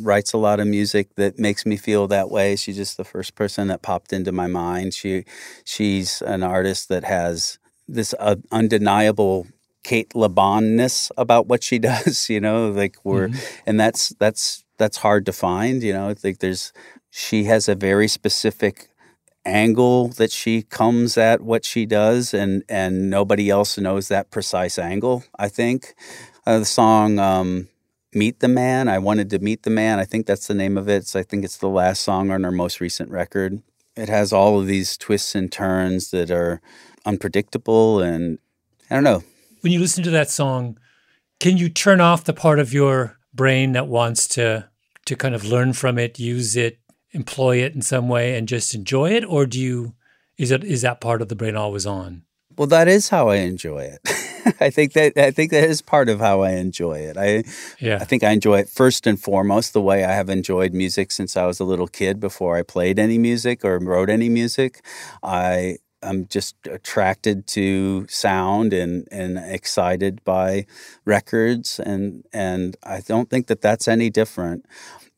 [0.03, 2.55] writes a lot of music that makes me feel that way.
[2.55, 4.93] She's just the first person that popped into my mind.
[4.93, 5.25] She
[5.65, 9.47] she's an artist that has this uh, undeniable
[9.85, 12.29] Cate Le Bonness about what she does.
[12.29, 13.61] You know, like we're mm-hmm.
[13.67, 15.83] and that's that's that's hard to find.
[15.83, 16.75] You know, I think there's
[17.09, 18.91] she has a very specific
[19.45, 24.79] angle that she comes at what she does and and nobody else knows that precise
[24.79, 25.95] angle i think.
[26.47, 27.69] Uh, the song um,
[28.15, 30.89] meet the man i wanted to meet the man i think that's the name of
[30.89, 31.07] it.
[31.07, 33.63] So i think it's the last song on her most recent record.
[33.97, 36.61] It has all of these twists and turns that are
[37.05, 38.39] unpredictable and
[38.91, 39.23] i don't know.
[39.61, 40.79] When you listen to that song
[41.41, 44.69] can you turn off the part of your brain that wants to
[45.07, 46.79] to kind of learn from it use it
[47.13, 49.95] employ it in some way and just enjoy it, or do you
[50.37, 52.23] is it is that part of the brain always on?
[52.57, 54.01] Well, that is how I enjoy it.
[54.61, 57.17] I think that I think that is part of how I enjoy it.
[57.17, 57.45] I
[57.79, 57.99] yeah.
[58.01, 61.37] I think I enjoy it first and foremost the way I have enjoyed music since
[61.37, 64.85] I was a little kid before I played any music or wrote any music.
[65.23, 70.67] I I'm just attracted to sound and, and excited by
[71.05, 74.67] records and and I don't think that that's any different.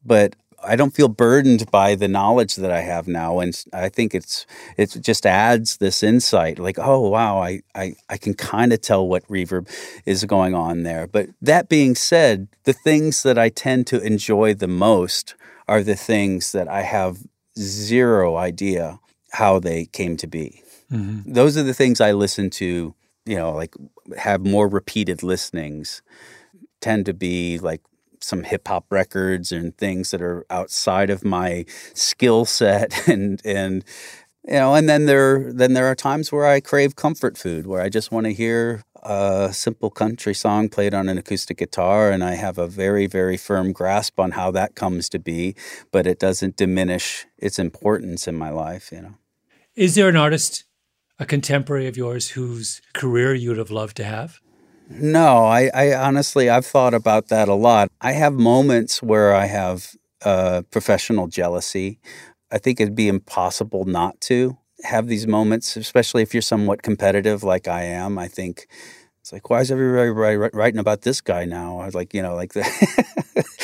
[0.04, 4.14] But I don't feel burdened by the knowledge that I have now, and I think
[4.14, 4.46] it's
[4.76, 6.58] it just adds this insight.
[6.58, 9.68] Like, oh wow, I I, I can kind of tell what reverb
[10.06, 11.06] is going on there.
[11.06, 15.34] But that being said, the things that I tend to enjoy the most
[15.68, 17.18] are the things that I have
[17.58, 18.98] zero idea
[19.32, 20.62] how they came to be.
[20.90, 21.32] Mm-hmm.
[21.32, 22.94] Those are the things I listen to.
[23.26, 23.74] You know, like
[24.18, 26.02] have more repeated listenings.
[26.80, 27.82] Tend to be like
[28.20, 31.64] some hip hop records and things that are outside of my
[31.94, 32.92] skill set.
[33.10, 33.84] And and
[34.46, 37.80] you know and then there then there are times where I crave comfort food where
[37.80, 42.22] I just want to hear a simple country song played on an acoustic guitar and
[42.22, 45.54] I have a very very firm grasp on how that comes to be
[45.90, 49.14] but it doesn't diminish its importance in my life you know.
[49.74, 50.64] Is there an artist
[51.18, 54.40] a contemporary of yours whose career you would have loved to have
[54.90, 57.90] no, I, I, honestly, I've thought about that a lot.
[58.00, 62.00] I have moments where I have uh, professional jealousy.
[62.50, 67.44] I think it'd be impossible not to have these moments, especially if you're somewhat competitive
[67.44, 68.18] like I am.
[68.18, 68.66] I think
[69.20, 71.78] it's like, why is everybody writing about this guy now?
[71.78, 72.62] I was like, you know, like the,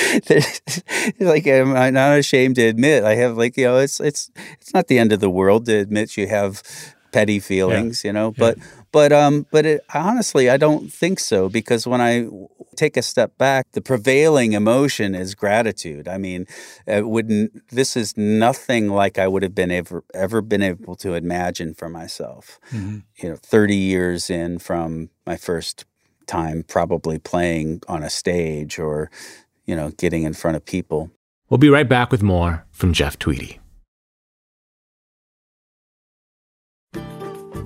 [1.20, 4.89] like I'm not ashamed to admit I have like you know it's it's it's not
[4.89, 6.62] the end of the world to admit you have
[7.12, 8.09] petty feelings, yeah.
[8.09, 8.33] you know.
[8.37, 8.59] But
[8.93, 12.28] but um, but it, honestly, I don't think so because when I
[12.76, 16.09] take a step back, the prevailing emotion is gratitude.
[16.09, 16.47] I mean,
[16.87, 17.68] it wouldn't.
[17.70, 21.89] This is nothing like I would have been ever ever been able to imagine for
[21.89, 22.59] myself.
[22.72, 22.99] Mm-hmm.
[23.16, 25.84] You know, thirty years in from my first
[26.26, 29.11] time, probably playing on a stage or
[29.64, 31.11] you know getting in front of people.
[31.49, 33.61] We'll be right back with more from Jeff Tweedy.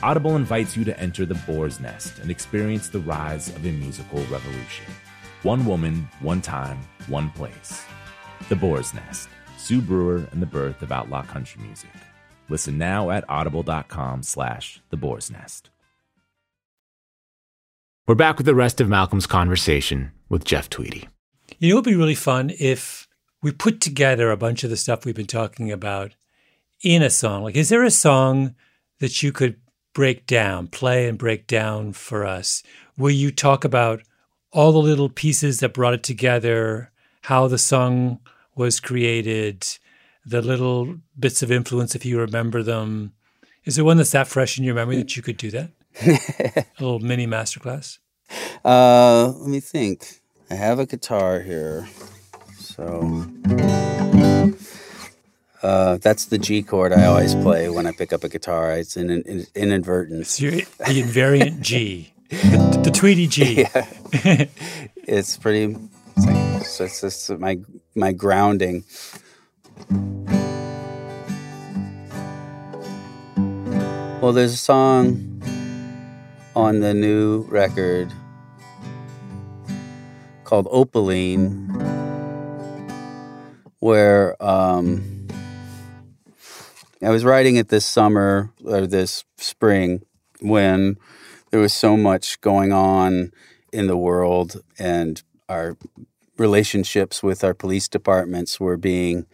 [0.00, 4.18] Audible invites you to enter the Boar's Nest and experience the rise of a musical
[4.24, 4.86] revolution.
[5.42, 7.84] One woman, one time, one place.
[8.48, 9.28] The Boar's Nest,
[9.58, 11.90] Sue Brewer and the birth of outlaw country music.
[12.48, 15.70] Listen now at audible.com slash the Boar's Nest.
[18.06, 21.08] We're back with the rest of Malcolm's conversation with Jeff Tweedy.
[21.60, 23.06] You know, it would be really fun if
[23.42, 26.16] we put together a bunch of the stuff we've been talking about
[26.82, 27.44] in a song.
[27.44, 28.56] Like, is there a song
[28.98, 29.56] that you could
[29.92, 32.62] break down, play and break down for us,
[32.96, 34.02] will you talk about
[34.52, 36.90] all the little pieces that brought it together,
[37.22, 38.20] how the song
[38.54, 39.66] was created,
[40.24, 43.12] the little bits of influence, if you remember them.
[43.64, 45.70] Is there one that's that fresh in your memory that you could do that?
[46.02, 47.98] a little mini masterclass?
[48.64, 50.20] Uh, let me think.
[50.50, 51.88] I have a guitar here.
[52.58, 53.26] So
[55.62, 58.72] uh, that's the G chord I always play when I pick up a guitar.
[58.72, 59.22] It's an, an
[60.78, 62.12] the invariant G.
[62.30, 63.66] The, the Tweedy G.
[64.24, 64.46] Yeah.
[64.96, 65.76] it's pretty.
[66.16, 67.58] It's, like, it's, just, it's my
[67.94, 68.84] my grounding.
[74.20, 75.42] Well, there's a song
[76.54, 78.12] on the new record
[80.44, 81.68] called Opaline,
[83.80, 85.21] where um,
[87.04, 90.02] I was writing it this summer or this spring
[90.40, 90.98] when
[91.50, 93.32] there was so much going on
[93.72, 95.76] in the world and our
[96.38, 99.26] relationships with our police departments were being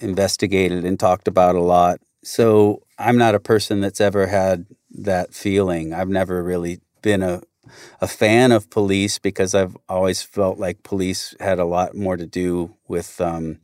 [0.00, 2.00] investigated and talked about a lot.
[2.22, 5.94] So I'm not a person that's ever had that feeling.
[5.94, 7.42] I've never really been a
[8.00, 12.26] a fan of police because I've always felt like police had a lot more to
[12.26, 13.60] do with um,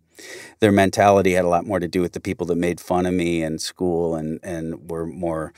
[0.61, 3.15] their mentality had a lot more to do with the people that made fun of
[3.15, 5.53] me in school and and were more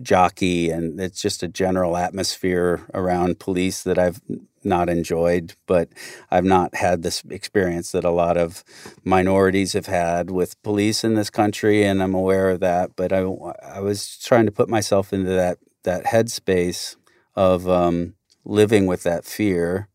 [0.00, 0.70] jockey.
[0.70, 4.20] And it's just a general atmosphere around police that I've
[4.64, 5.88] not enjoyed but
[6.30, 8.62] I've not had this experience that a lot of
[9.02, 12.96] minorities have had with police in this country and I'm aware of that.
[12.96, 16.96] But I I was trying to put myself into that that headspace
[17.34, 19.88] of um, living with that fear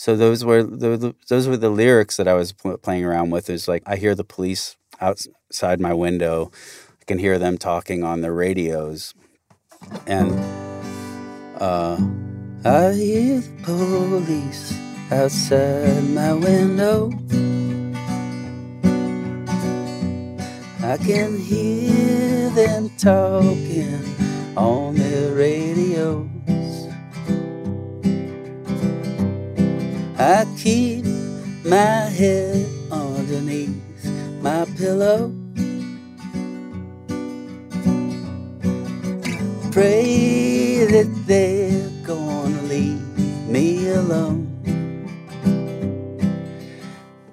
[0.00, 3.50] so those were the, those were the lyrics that I was playing around with.
[3.50, 6.50] Is like I hear the police outside my window.
[7.02, 9.12] I can hear them talking on their radios,
[10.06, 10.32] and
[11.60, 11.98] uh,
[12.64, 14.72] I hear the police
[15.12, 17.12] outside my window.
[20.82, 24.00] I can hear them talking
[24.56, 26.49] on their radios.
[30.20, 31.06] I keep
[31.64, 34.04] my head underneath
[34.42, 35.32] my pillow.
[39.72, 43.00] Pray that they're gonna leave
[43.48, 44.44] me alone.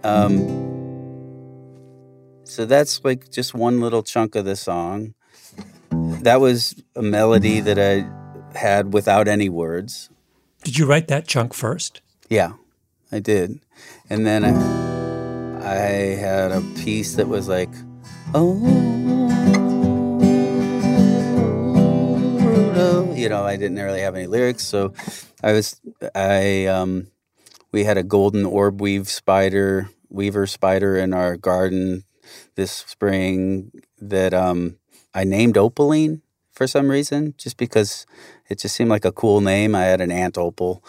[0.05, 0.47] Um,
[2.45, 5.13] so that's like just one little chunk of the song.
[6.21, 8.07] That was a melody that I
[8.57, 10.09] had without any words.
[10.63, 12.01] Did you write that chunk first?
[12.29, 12.53] Yeah.
[13.11, 13.59] I did.
[14.09, 14.51] And then I,
[15.65, 17.69] I had a piece that was like,
[18.33, 18.55] oh,
[23.15, 24.93] you know, I didn't really have any lyrics, so
[25.43, 25.81] I was,
[26.13, 27.07] I, um,
[27.71, 32.03] we had a golden orb weave spider, weaver spider in our garden
[32.55, 34.77] this spring that um,
[35.13, 38.05] I named Opaline for some reason, just because
[38.49, 39.75] it just seemed like a cool name.
[39.75, 40.83] I had an aunt Opal,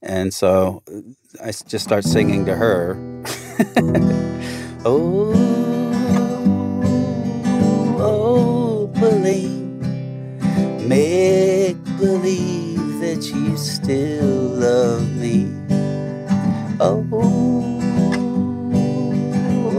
[0.00, 0.82] and so
[1.40, 2.98] I just start singing to her.
[4.84, 5.32] oh,
[7.98, 9.80] oh, believe,
[10.86, 15.48] make believe that you still love me.
[16.78, 17.06] Oh,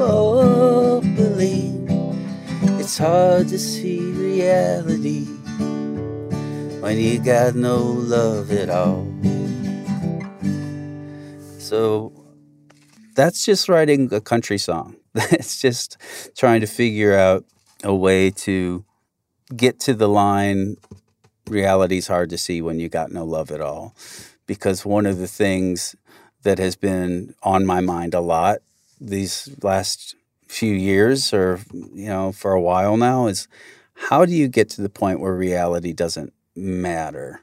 [0.01, 1.88] oh, believe
[2.80, 5.26] it's hard to see reality
[6.82, 9.06] when you got no love at all.
[11.64, 12.11] So
[13.16, 14.97] that's just writing a country song.
[15.16, 15.97] it's just
[16.36, 17.45] trying to figure out
[17.86, 18.84] a way to
[19.55, 20.76] get to the line
[21.47, 23.95] reality's hard to see when you got no love at all.
[24.45, 25.95] Because one of the things
[26.43, 28.57] that has been on my mind a lot
[28.99, 30.16] these last
[30.49, 31.61] few years or
[31.93, 33.47] you know for a while now is
[34.09, 37.41] how do you get to the point where reality doesn't matter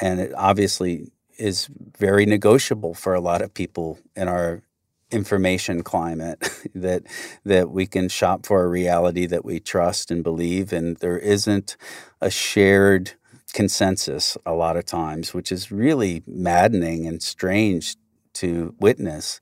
[0.00, 1.10] and it obviously
[1.40, 1.68] is
[1.98, 4.62] very negotiable for a lot of people in our
[5.10, 7.02] information climate that
[7.44, 11.76] that we can shop for a reality that we trust and believe and there isn't
[12.20, 13.12] a shared
[13.52, 17.96] consensus a lot of times which is really maddening and strange
[18.32, 19.40] to witness.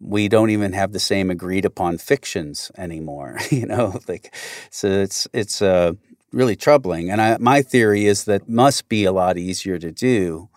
[0.00, 4.34] We don't even have the same agreed upon fictions anymore you know like
[4.70, 5.92] so it's it's uh,
[6.32, 7.10] really troubling.
[7.10, 10.49] And I, my theory is that must be a lot easier to do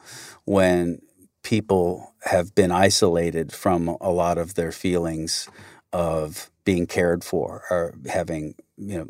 [0.46, 1.00] when
[1.44, 5.50] people have been isolated from a lot of their feelings
[5.92, 9.08] of being cared for or having you know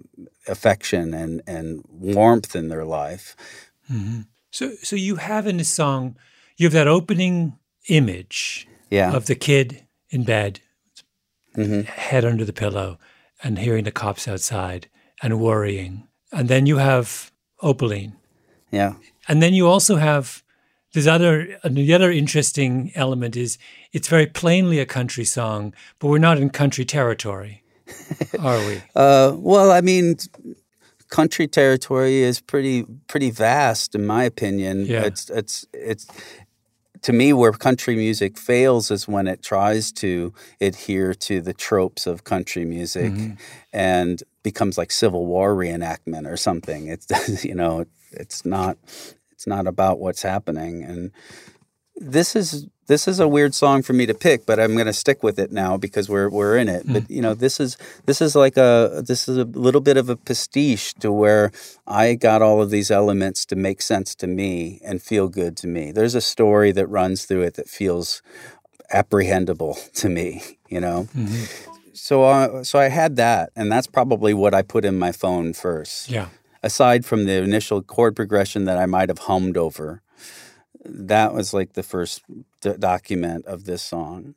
[0.47, 3.35] affection and and warmth in their life
[3.91, 4.21] mm-hmm.
[4.51, 6.17] so so you have in the song
[6.57, 7.57] you have that opening
[7.87, 9.13] image yeah.
[9.15, 10.59] of the kid in bed
[11.55, 11.81] mm-hmm.
[11.81, 12.97] head under the pillow
[13.43, 14.89] and hearing the cops outside
[15.21, 17.31] and worrying and then you have
[17.61, 18.15] opaline
[18.71, 18.93] yeah
[19.27, 20.42] and then you also have
[20.93, 23.57] there's other the other interesting element is
[23.91, 27.63] it's very plainly a country song, but we're not in country territory,
[28.39, 28.81] are we?
[28.95, 30.17] Uh, well, I mean,
[31.09, 34.85] country territory is pretty pretty vast, in my opinion.
[34.85, 35.03] Yeah.
[35.03, 36.07] It's it's it's
[37.01, 42.07] to me where country music fails is when it tries to adhere to the tropes
[42.07, 43.33] of country music mm-hmm.
[43.73, 46.87] and becomes like Civil War reenactment or something.
[46.87, 48.77] It's you know it's not
[49.43, 50.83] it's not about what's happening.
[50.83, 51.11] And
[51.97, 54.93] this is this is a weird song for me to pick, but I'm going to
[54.93, 56.87] stick with it now because we're we're in it.
[56.87, 56.93] Mm.
[56.93, 60.07] But you know, this is this is like a this is a little bit of
[60.07, 61.51] a pastiche to where
[61.85, 65.67] I got all of these elements to make sense to me and feel good to
[65.67, 65.91] me.
[65.91, 68.21] There's a story that runs through it that feels
[68.93, 70.57] apprehendable to me.
[70.69, 71.09] You know.
[71.15, 71.71] Mm-hmm.
[71.95, 75.53] So, uh, so I had that, and that's probably what I put in my phone
[75.53, 76.09] first.
[76.09, 76.29] Yeah
[76.63, 80.01] aside from the initial chord progression that I might have hummed over,
[80.85, 82.23] that was like the first
[82.61, 84.35] d- document of this song.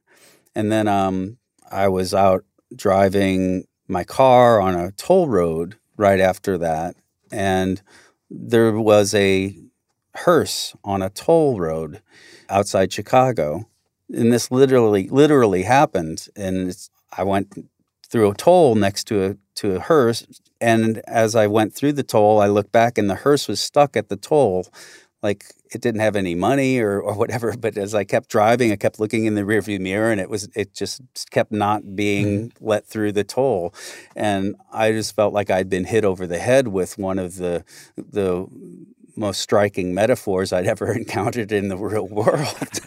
[0.54, 1.38] And then um,
[1.70, 6.96] I was out driving my car on a toll road right after that,
[7.30, 7.80] and
[8.28, 9.56] there was a
[10.14, 12.02] hearse on a toll road
[12.48, 13.68] outside Chicago.
[14.12, 16.26] And this literally, literally happened.
[16.36, 16.76] And
[17.16, 17.52] I went
[18.08, 20.26] through a toll next to a to a hearse
[20.60, 23.96] and as I went through the toll, I looked back and the hearse was stuck
[23.96, 24.66] at the toll.
[25.22, 27.54] Like it didn't have any money or, or whatever.
[27.60, 30.48] But as I kept driving, I kept looking in the rearview mirror and it was
[30.54, 32.52] it just kept not being mm.
[32.60, 33.74] let through the toll.
[34.14, 37.64] And I just felt like I'd been hit over the head with one of the
[37.96, 38.46] the
[39.16, 42.80] most striking metaphors I'd ever encountered in the real world.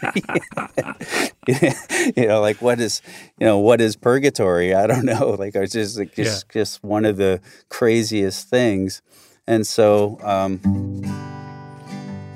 [2.16, 3.02] you know, like what is,
[3.38, 4.74] you know, what is purgatory?
[4.74, 5.28] I don't know.
[5.40, 6.52] Like it's just, like, just, yeah.
[6.60, 9.00] just one of the craziest things.
[9.46, 10.60] And so, um,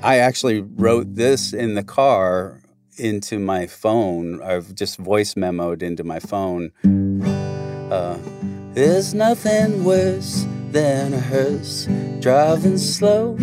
[0.01, 2.63] I actually wrote this in the car
[2.97, 4.41] into my phone.
[4.41, 6.71] I've just voice memoed into my phone.
[7.91, 8.17] Uh,
[8.73, 11.87] There's nothing worse than a hearse
[12.21, 13.37] driving slow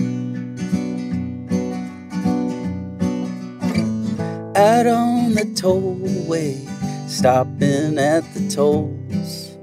[4.57, 6.59] out on the tollway,
[7.09, 9.57] stopping at the tolls.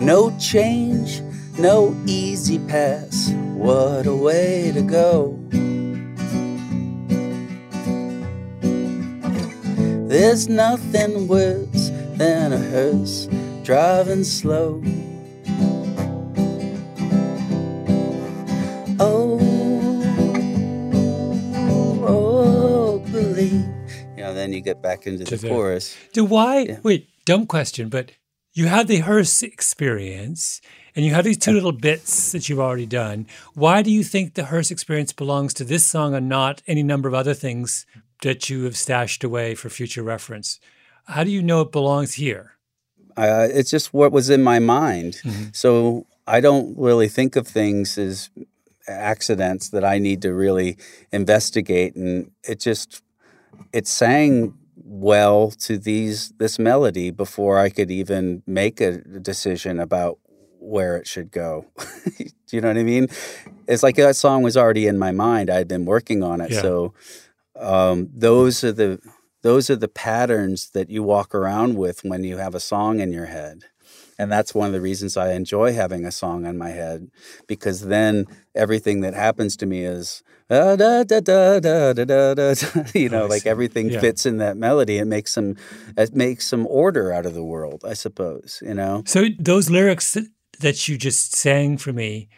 [0.00, 1.20] No change,
[1.58, 5.38] no E-ZPass, what a way to go.
[10.08, 13.28] There's nothing worse than a hearse
[13.62, 14.82] driving slow.
[18.98, 19.29] Oh,
[24.60, 25.96] you get back into the, the chorus.
[26.12, 26.60] Do why?
[26.60, 26.78] Yeah.
[26.82, 28.12] Wait, dumb question, but
[28.52, 30.60] you have the hearse experience
[30.94, 33.26] and you have these two little bits that you've already done.
[33.54, 37.08] Why do you think the hearse experience belongs to this song and not any number
[37.08, 37.86] of other things
[38.22, 40.60] that you have stashed away for future reference?
[41.06, 42.56] How do you know it belongs here?
[43.16, 45.20] Uh, it's just what was in my mind.
[45.24, 45.44] Mm-hmm.
[45.52, 48.30] So I don't really think of things as
[48.88, 50.76] accidents that I need to really
[51.12, 53.02] investigate, and it just
[53.72, 60.18] it sang well to these this melody before I could even make a decision about
[60.58, 61.66] where it should go.
[62.18, 63.08] Do you know what I mean?
[63.66, 65.48] It's like that song was already in my mind.
[65.48, 66.60] I had been working on it, yeah.
[66.60, 66.94] so
[67.56, 69.00] um, those are the
[69.42, 73.12] those are the patterns that you walk around with when you have a song in
[73.12, 73.64] your head.
[74.20, 77.10] And that's one of the reasons I enjoy having a song on my head
[77.46, 82.34] because then everything that happens to me is ah, da da da da da da
[82.34, 82.54] da.
[82.94, 84.00] You oh, know, like everything Yeah.
[84.00, 84.98] fits in that melody.
[84.98, 85.56] It makes some
[85.96, 88.62] it makes some order out of the world, I suppose.
[88.62, 89.04] You know.
[89.06, 90.18] So those lyrics
[90.60, 92.28] that you just sang for me,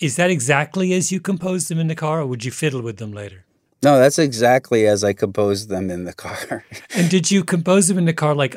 [0.00, 2.98] is that exactly as you composed them in the car, or would you fiddle with
[2.98, 3.46] them later?
[3.82, 6.64] No, that's exactly as I composed them in the car.
[6.94, 8.54] And did you compose them in the car like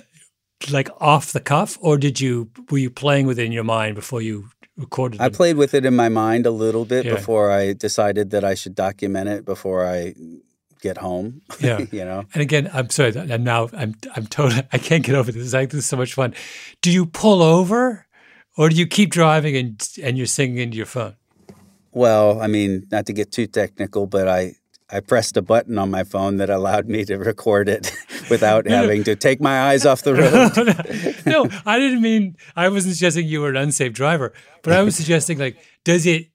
[0.72, 3.96] like off the cuff, or did you were you playing with it in your mind
[3.96, 7.16] before you recorded I played with it in my mind a little bit Yeah.
[7.16, 10.14] before I decided that I should document it before I
[10.82, 11.42] get home.
[11.60, 11.86] Yeah.
[11.92, 12.24] you know.
[12.34, 13.16] And again, I'm sorry.
[13.18, 13.70] I'm now.
[13.74, 13.96] I'm.
[14.16, 14.64] I'm totally.
[14.74, 15.54] I can't get over this.
[15.54, 16.34] Like this is so much fun.
[16.82, 18.06] Do you pull over,
[18.58, 21.16] or do you keep driving and and you're singing into your phone?
[21.92, 24.56] Well, I mean, not to get too technical, but I
[24.90, 27.92] I pressed a button on my phone that allowed me to record it
[28.30, 30.14] without having to take my eyes off the
[31.16, 31.26] road.
[31.26, 32.36] no, I didn't mean.
[32.56, 36.28] I wasn't suggesting you were an unsafe driver, but I was suggesting like, does it?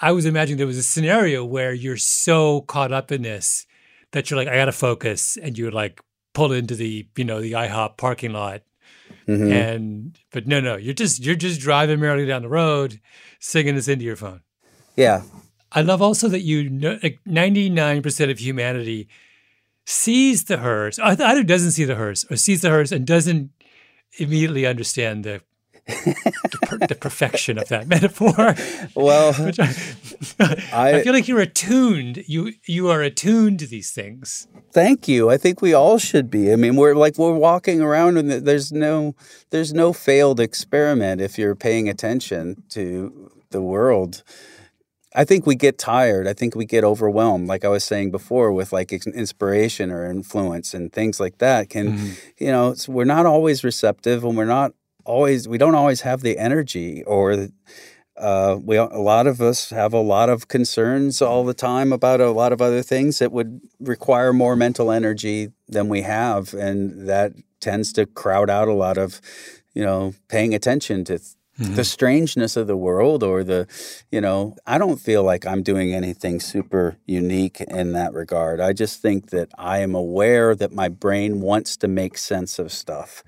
[0.00, 3.66] I was imagining there was a scenario where you're so caught up in this
[4.12, 6.00] that you're like, I got to focus, and you would like
[6.34, 8.62] pull into the you know the IHOP parking lot,
[9.26, 9.50] Mhm.
[9.52, 13.00] and but no, no, you're just you're just driving merrily down the road,
[13.40, 14.40] singing this into your phone.
[14.96, 15.22] Yeah.
[15.72, 19.08] I love also that you know like 99% of humanity
[19.86, 23.50] sees the hers, either doesn't see the hers or sees the hers and doesn't
[24.18, 25.40] immediately understand the
[25.86, 28.56] the, per, the perfection of that metaphor.
[28.96, 29.32] Well,
[30.40, 32.24] I, I I- feel like you're attuned.
[32.26, 34.48] You you are attuned to these things.
[34.72, 35.30] thank you.
[35.30, 36.52] I think we all should be.
[36.52, 39.14] I mean, we're like we're walking around and there's no
[39.50, 44.24] there's no failed experiment if you're paying attention to the world.
[45.16, 46.28] I think we get tired.
[46.28, 50.74] I think we get overwhelmed, like I was saying before, with like inspiration or influence
[50.74, 51.70] and things like that.
[51.70, 52.74] Can you know?
[52.86, 54.72] We're not always receptive, and we're not
[55.06, 55.48] always.
[55.48, 57.48] We don't always have the energy, or
[58.18, 62.20] uh, we a lot of us have a lot of concerns all the time about
[62.20, 67.08] a lot of other things that would require more mental energy than we have, and
[67.08, 69.20] that tends to crowd out a lot of,
[69.74, 71.18] you know, paying attention to
[71.58, 71.82] the mm-hmm.
[71.82, 73.66] strangeness of the world or the
[74.10, 78.60] you know i don't feel like i'm doing anything super unique in that regard.
[78.60, 82.70] I just think that i am aware that my brain wants to make sense of
[82.72, 83.24] stuff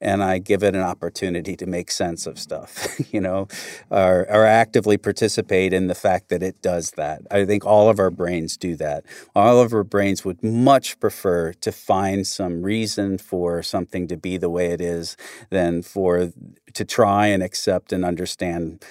[0.00, 3.46] and i give it an opportunity to make sense of stuff you know
[3.90, 7.98] or, or actively participate in the fact that it does that i think all of
[7.98, 13.18] our brains do that all of our brains would much prefer to find some reason
[13.18, 15.16] for something to be the way it is
[15.50, 16.32] than for
[16.74, 18.84] to try and accept and understand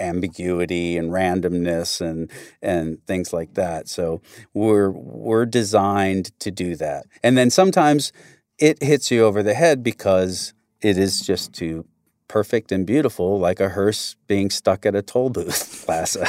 [0.00, 2.30] ambiguity and randomness and
[2.62, 3.88] and things like that.
[3.88, 4.20] So
[4.54, 7.06] we're we're designed to do that.
[7.22, 8.12] And then sometimes
[8.58, 11.86] it hits you over the head because it is just too
[12.26, 16.26] perfect and beautiful, like a hearse being stuck at a toll booth plaza.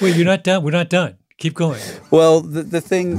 [0.00, 0.62] Wait, you're not done.
[0.62, 1.18] We're not done.
[1.36, 1.80] Keep going.
[2.10, 3.18] Well, the, the thing,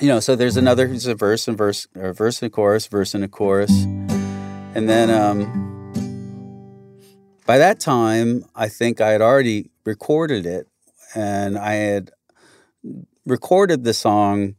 [0.00, 2.86] you know, so there's another, there's a verse and verse, or verse and a chorus,
[2.86, 3.70] verse and a chorus.
[4.74, 5.92] And then um,
[7.46, 10.68] by that time, I think I had already recorded it
[11.14, 12.10] and I had
[13.24, 14.54] recorded the song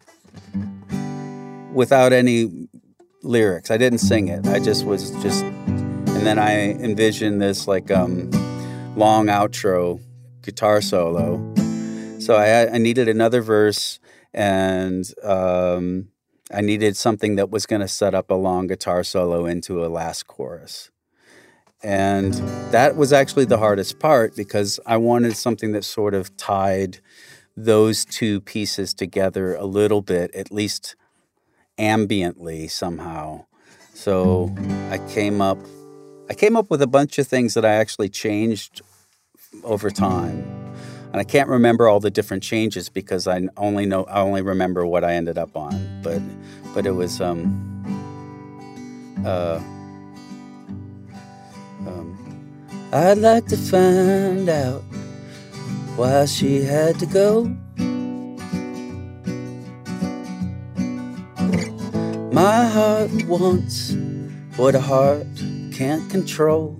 [1.73, 2.67] without any
[3.23, 3.71] lyrics.
[3.71, 4.47] I didn't sing it.
[4.47, 8.29] I just was just, and then I envisioned this like um,
[8.95, 10.01] long outro
[10.41, 11.37] guitar solo.
[12.19, 13.99] So I, I needed another verse,
[14.33, 16.09] and um,
[16.53, 19.87] I needed something that was going to set up a long guitar solo into a
[19.87, 20.91] last chorus.
[21.81, 22.33] And
[22.71, 26.99] that was actually the hardest part because I wanted something that sort of tied
[27.63, 30.95] those two pieces together a little bit, at least
[31.77, 33.45] ambiently somehow.
[33.93, 34.55] So
[34.89, 35.57] I came up
[36.29, 38.81] I came up with a bunch of things that I actually changed
[39.63, 40.43] over time.
[41.11, 44.85] And I can't remember all the different changes because I only know I only remember
[44.85, 46.01] what I ended up on.
[46.03, 46.21] But
[46.73, 47.41] but it was um
[49.25, 49.59] uh
[51.87, 52.15] um
[52.93, 54.83] I'd like to find out
[55.99, 57.43] why she had to go.
[62.31, 63.97] My heart wants
[64.55, 65.27] what a heart
[65.73, 66.79] can't control.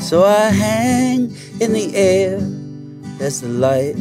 [0.00, 2.36] So I hang in the air
[3.20, 3.96] as the light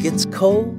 [0.00, 0.76] gets cold.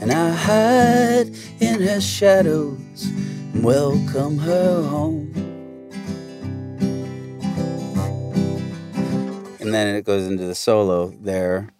[0.00, 5.35] And I hide in her shadows and welcome her home.
[9.66, 11.70] And then it goes into the solo there.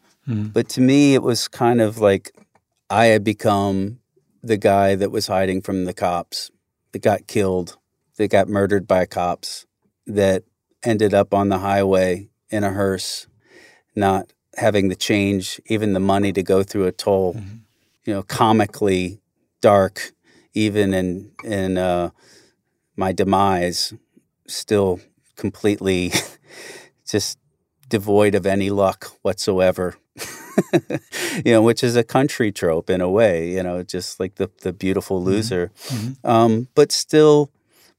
[0.52, 2.32] But to me, it was kind of like
[2.90, 4.00] I had become
[4.42, 6.50] the guy that was hiding from the cops,
[6.92, 7.78] that got killed,
[8.16, 9.66] that got murdered by cops,
[10.06, 10.42] that
[10.82, 13.28] ended up on the highway in a hearse,
[13.94, 17.36] not having the change, even the money to go through a toll.
[18.04, 19.20] You know, comically
[19.60, 20.12] dark,
[20.54, 22.10] even in in uh,
[22.96, 23.92] my demise,
[24.46, 25.00] still
[25.36, 26.12] completely
[27.06, 27.38] just
[27.88, 29.96] devoid of any luck whatsoever.
[31.44, 33.50] you know, which is a country trope in a way.
[33.50, 35.70] You know, just like the the beautiful loser,
[36.24, 37.50] um, but still,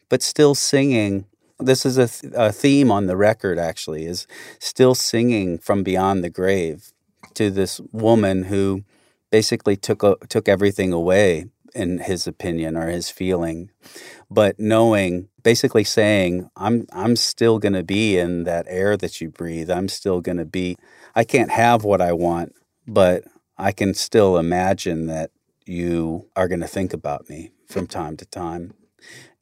[0.09, 1.25] but still singing.
[1.59, 3.59] This is a, th- a theme on the record.
[3.59, 4.27] Actually, is
[4.59, 6.91] still singing from beyond the grave
[7.35, 8.83] to this woman who
[9.29, 11.45] basically took a, took everything away
[11.75, 13.71] in his opinion or his feeling,
[14.29, 19.29] but knowing basically saying I'm I'm still going to be in that air that you
[19.29, 19.69] breathe.
[19.69, 20.77] I'm still going to be
[21.15, 22.53] I can't have what I want,
[22.85, 23.23] but
[23.57, 25.31] I can still imagine that
[25.65, 28.73] you are going to think about me from time to time.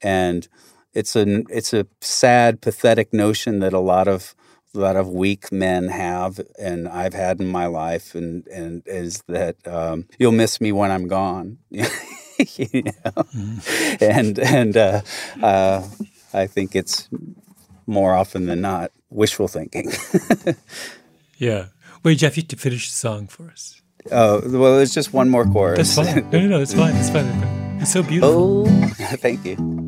[0.01, 0.47] And
[0.93, 4.35] it's a it's a sad pathetic notion that a lot of
[4.75, 9.23] a lot of weak men have and I've had in my life and and is
[9.27, 11.57] that um, you'll miss me when I'm gone.
[11.69, 13.23] you know?
[14.01, 15.01] And and uh,
[15.41, 15.87] uh,
[16.33, 17.09] I think it's
[17.87, 19.91] more often than not wishful thinking.
[21.37, 21.67] Yeah.
[22.03, 23.81] Wait, Jeff, you have to finish the song for us.
[24.11, 25.95] Oh, well, there's just one more chorus.
[25.95, 26.29] That's fine.
[26.29, 26.95] No, no, no, it's fine.
[26.95, 27.25] It's fine.
[27.81, 28.67] It's so beautiful.
[28.67, 29.84] Oh, thank you.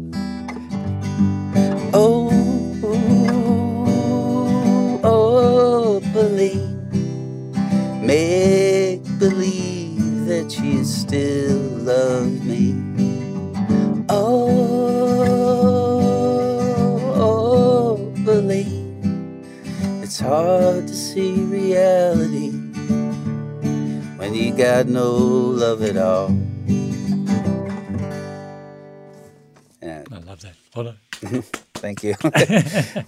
[8.08, 12.74] Make believe that you still love me.
[14.10, 14.38] Oh,
[17.16, 18.96] oh, believe,
[20.02, 22.52] it's hard to see reality
[24.18, 26.32] when you got no love at all.
[29.82, 30.56] Yeah, I love that.
[30.74, 30.98] Hold on.
[31.76, 32.16] thank you.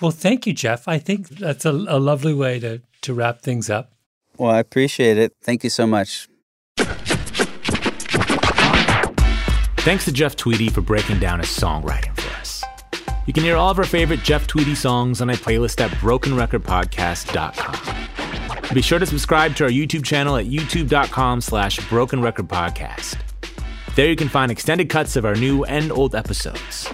[0.00, 0.88] Well, thank you, Jeff.
[0.88, 3.92] I think that's a, a lovely way to, to wrap things up.
[4.36, 5.32] well, I appreciate it.
[5.42, 6.28] Thank you so much.
[9.80, 12.62] Thanks to Jeff Tweedy for breaking down his songwriting for us.
[13.26, 18.74] You can hear all of our favorite Jeff Tweedy songs on a playlist at brokenrecordpodcast.com.
[18.74, 23.16] Be sure to subscribe to our YouTube channel at youtube.com slash brokenrecordpodcast.
[23.96, 26.86] There you can find extended cuts of our new and old episodes.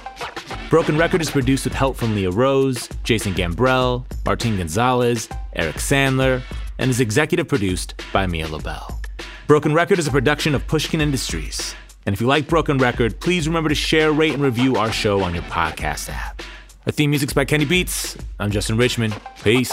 [0.68, 6.42] Broken Record is produced with help from Leah Rose, Jason Gambrell, Martin Gonzalez, Eric Sandler,
[6.78, 9.00] and is executive produced by Mia Lobel.
[9.46, 11.76] Broken Record is a production of Pushkin Industries.
[12.04, 15.22] And if you like Broken Record, please remember to share, rate, and review our show
[15.22, 16.42] on your podcast app.
[16.84, 18.16] Our theme music's by Kenny Beats.
[18.40, 19.16] I'm Justin Richmond.
[19.44, 19.72] Peace.